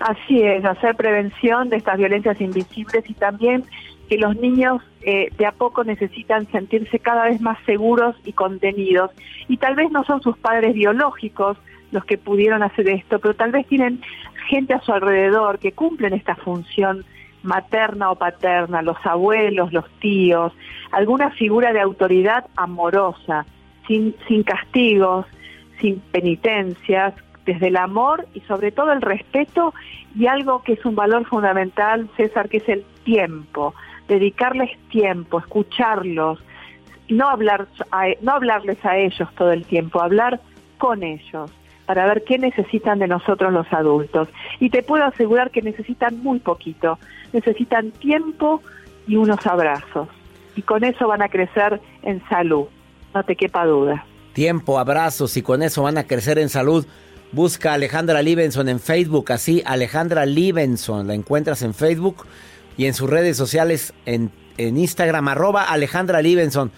Así 0.00 0.42
es, 0.42 0.64
hacer 0.64 0.94
prevención 0.94 1.68
de 1.68 1.76
estas 1.76 1.98
violencias 1.98 2.40
invisibles 2.40 3.08
y 3.08 3.14
también 3.14 3.64
que 4.08 4.18
los 4.18 4.36
niños 4.36 4.82
eh, 5.02 5.30
de 5.36 5.46
a 5.46 5.52
poco 5.52 5.84
necesitan 5.84 6.50
sentirse 6.50 6.98
cada 6.98 7.24
vez 7.26 7.40
más 7.40 7.58
seguros 7.66 8.16
y 8.24 8.32
contenidos. 8.32 9.10
Y 9.48 9.58
tal 9.58 9.74
vez 9.76 9.90
no 9.90 10.04
son 10.04 10.22
sus 10.22 10.36
padres 10.38 10.74
biológicos 10.74 11.56
los 11.92 12.04
que 12.04 12.18
pudieron 12.18 12.62
hacer 12.62 12.88
esto, 12.88 13.18
pero 13.18 13.34
tal 13.34 13.52
vez 13.52 13.66
tienen 13.66 14.02
gente 14.48 14.74
a 14.74 14.80
su 14.80 14.92
alrededor 14.92 15.58
que 15.58 15.72
cumplen 15.72 16.12
esta 16.12 16.34
función 16.34 17.04
materna 17.42 18.10
o 18.10 18.16
paterna, 18.16 18.82
los 18.82 18.98
abuelos, 19.04 19.72
los 19.72 19.88
tíos, 20.00 20.52
alguna 20.90 21.30
figura 21.30 21.72
de 21.72 21.80
autoridad 21.80 22.46
amorosa, 22.56 23.46
sin, 23.86 24.14
sin 24.26 24.42
castigos, 24.42 25.24
sin 25.80 26.00
penitencias, 26.00 27.14
desde 27.46 27.68
el 27.68 27.76
amor 27.76 28.26
y 28.34 28.40
sobre 28.40 28.72
todo 28.72 28.92
el 28.92 29.00
respeto 29.00 29.72
y 30.14 30.26
algo 30.26 30.62
que 30.62 30.74
es 30.74 30.84
un 30.84 30.94
valor 30.94 31.24
fundamental, 31.24 32.10
César, 32.16 32.50
que 32.50 32.58
es 32.58 32.68
el 32.68 32.84
tiempo 33.04 33.74
dedicarles 34.08 34.70
tiempo, 34.90 35.38
escucharlos, 35.38 36.40
no, 37.08 37.28
hablar 37.28 37.68
no 38.20 38.32
hablarles 38.32 38.84
a 38.84 38.96
ellos 38.96 39.28
todo 39.36 39.52
el 39.52 39.64
tiempo, 39.64 40.00
hablar 40.00 40.40
con 40.78 41.02
ellos 41.02 41.50
para 41.86 42.06
ver 42.06 42.22
qué 42.24 42.36
necesitan 42.36 42.98
de 42.98 43.08
nosotros 43.08 43.50
los 43.50 43.66
adultos. 43.72 44.28
Y 44.60 44.68
te 44.68 44.82
puedo 44.82 45.04
asegurar 45.04 45.50
que 45.50 45.62
necesitan 45.62 46.22
muy 46.22 46.38
poquito, 46.38 46.98
necesitan 47.32 47.92
tiempo 47.92 48.62
y 49.06 49.16
unos 49.16 49.46
abrazos. 49.46 50.08
Y 50.54 50.62
con 50.62 50.84
eso 50.84 51.08
van 51.08 51.22
a 51.22 51.30
crecer 51.30 51.80
en 52.02 52.22
salud, 52.28 52.66
no 53.14 53.22
te 53.22 53.36
quepa 53.36 53.64
duda. 53.64 54.04
Tiempo, 54.34 54.78
abrazos 54.78 55.36
y 55.38 55.42
con 55.42 55.62
eso 55.62 55.82
van 55.82 55.96
a 55.96 56.04
crecer 56.04 56.38
en 56.38 56.50
salud. 56.50 56.86
Busca 57.32 57.72
Alejandra 57.72 58.20
Libenson 58.20 58.68
en 58.68 58.80
Facebook, 58.80 59.32
así 59.32 59.62
Alejandra 59.64 60.26
Libenson, 60.26 61.06
la 61.06 61.14
encuentras 61.14 61.62
en 61.62 61.72
Facebook 61.72 62.26
y 62.78 62.86
en 62.86 62.94
sus 62.94 63.10
redes 63.10 63.36
sociales 63.36 63.92
en, 64.06 64.30
Instagram, 64.56 65.28
arroba 65.28 65.64
Alejandra 65.64 66.22
Libenson. 66.22 66.72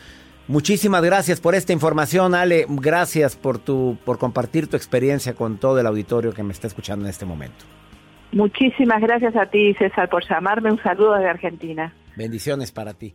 Muchísimas 0.48 1.02
gracias 1.02 1.40
por 1.40 1.54
esta 1.54 1.72
información, 1.72 2.34
Ale. 2.34 2.66
Gracias 2.68 3.36
por, 3.36 3.58
tu, 3.58 3.96
por 4.04 4.18
compartir 4.18 4.66
tu 4.66 4.76
experiencia 4.76 5.34
con 5.34 5.58
todo 5.58 5.78
el 5.78 5.86
auditorio 5.86 6.32
que 6.32 6.42
me 6.42 6.52
está 6.52 6.66
escuchando 6.66 7.04
en 7.04 7.10
este 7.10 7.24
momento. 7.24 7.64
Muchísimas 8.32 9.00
gracias 9.00 9.36
a 9.36 9.46
ti, 9.46 9.74
César, 9.74 10.08
por 10.08 10.28
llamarme. 10.28 10.72
Un 10.72 10.82
saludo 10.82 11.14
de 11.14 11.28
Argentina. 11.28 11.94
Bendiciones 12.16 12.72
para 12.72 12.94
ti. 12.94 13.14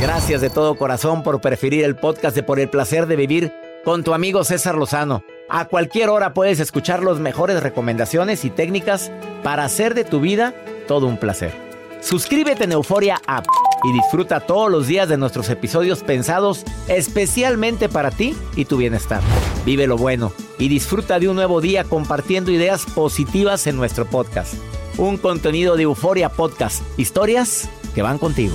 Gracias 0.00 0.40
de 0.40 0.50
todo 0.50 0.76
corazón 0.76 1.22
por 1.22 1.40
preferir 1.40 1.84
el 1.84 1.96
podcast 1.96 2.34
de 2.34 2.42
Por 2.42 2.60
el 2.60 2.68
Placer 2.68 3.06
de 3.06 3.16
Vivir 3.16 3.52
con 3.84 4.04
tu 4.04 4.14
amigo 4.14 4.44
César 4.44 4.74
Lozano. 4.74 5.22
A 5.48 5.66
cualquier 5.66 6.08
hora 6.08 6.34
puedes 6.34 6.60
escuchar 6.60 7.02
las 7.02 7.18
mejores 7.18 7.62
recomendaciones 7.62 8.44
y 8.44 8.50
técnicas 8.50 9.10
para 9.42 9.64
hacer 9.64 9.94
de 9.94 10.04
tu 10.04 10.20
vida 10.20 10.54
todo 10.88 11.06
un 11.06 11.18
placer. 11.18 11.54
Suscríbete 12.00 12.64
en 12.64 12.72
Euforia 12.72 13.20
App 13.26 13.46
y 13.84 13.92
disfruta 13.92 14.40
todos 14.40 14.70
los 14.70 14.88
días 14.88 15.08
de 15.08 15.16
nuestros 15.16 15.48
episodios 15.50 16.02
pensados 16.02 16.64
especialmente 16.88 17.88
para 17.88 18.10
ti 18.10 18.34
y 18.56 18.64
tu 18.64 18.76
bienestar. 18.76 19.20
Vive 19.64 19.86
lo 19.86 19.96
bueno 19.96 20.32
y 20.58 20.68
disfruta 20.68 21.20
de 21.20 21.28
un 21.28 21.36
nuevo 21.36 21.60
día 21.60 21.84
compartiendo 21.84 22.50
ideas 22.50 22.84
positivas 22.86 23.68
en 23.68 23.76
nuestro 23.76 24.06
podcast. 24.06 24.54
Un 24.96 25.16
contenido 25.16 25.76
de 25.76 25.84
Euforia 25.84 26.28
Podcast, 26.28 26.82
historias 26.98 27.68
que 27.94 28.02
van 28.02 28.18
contigo. 28.18 28.54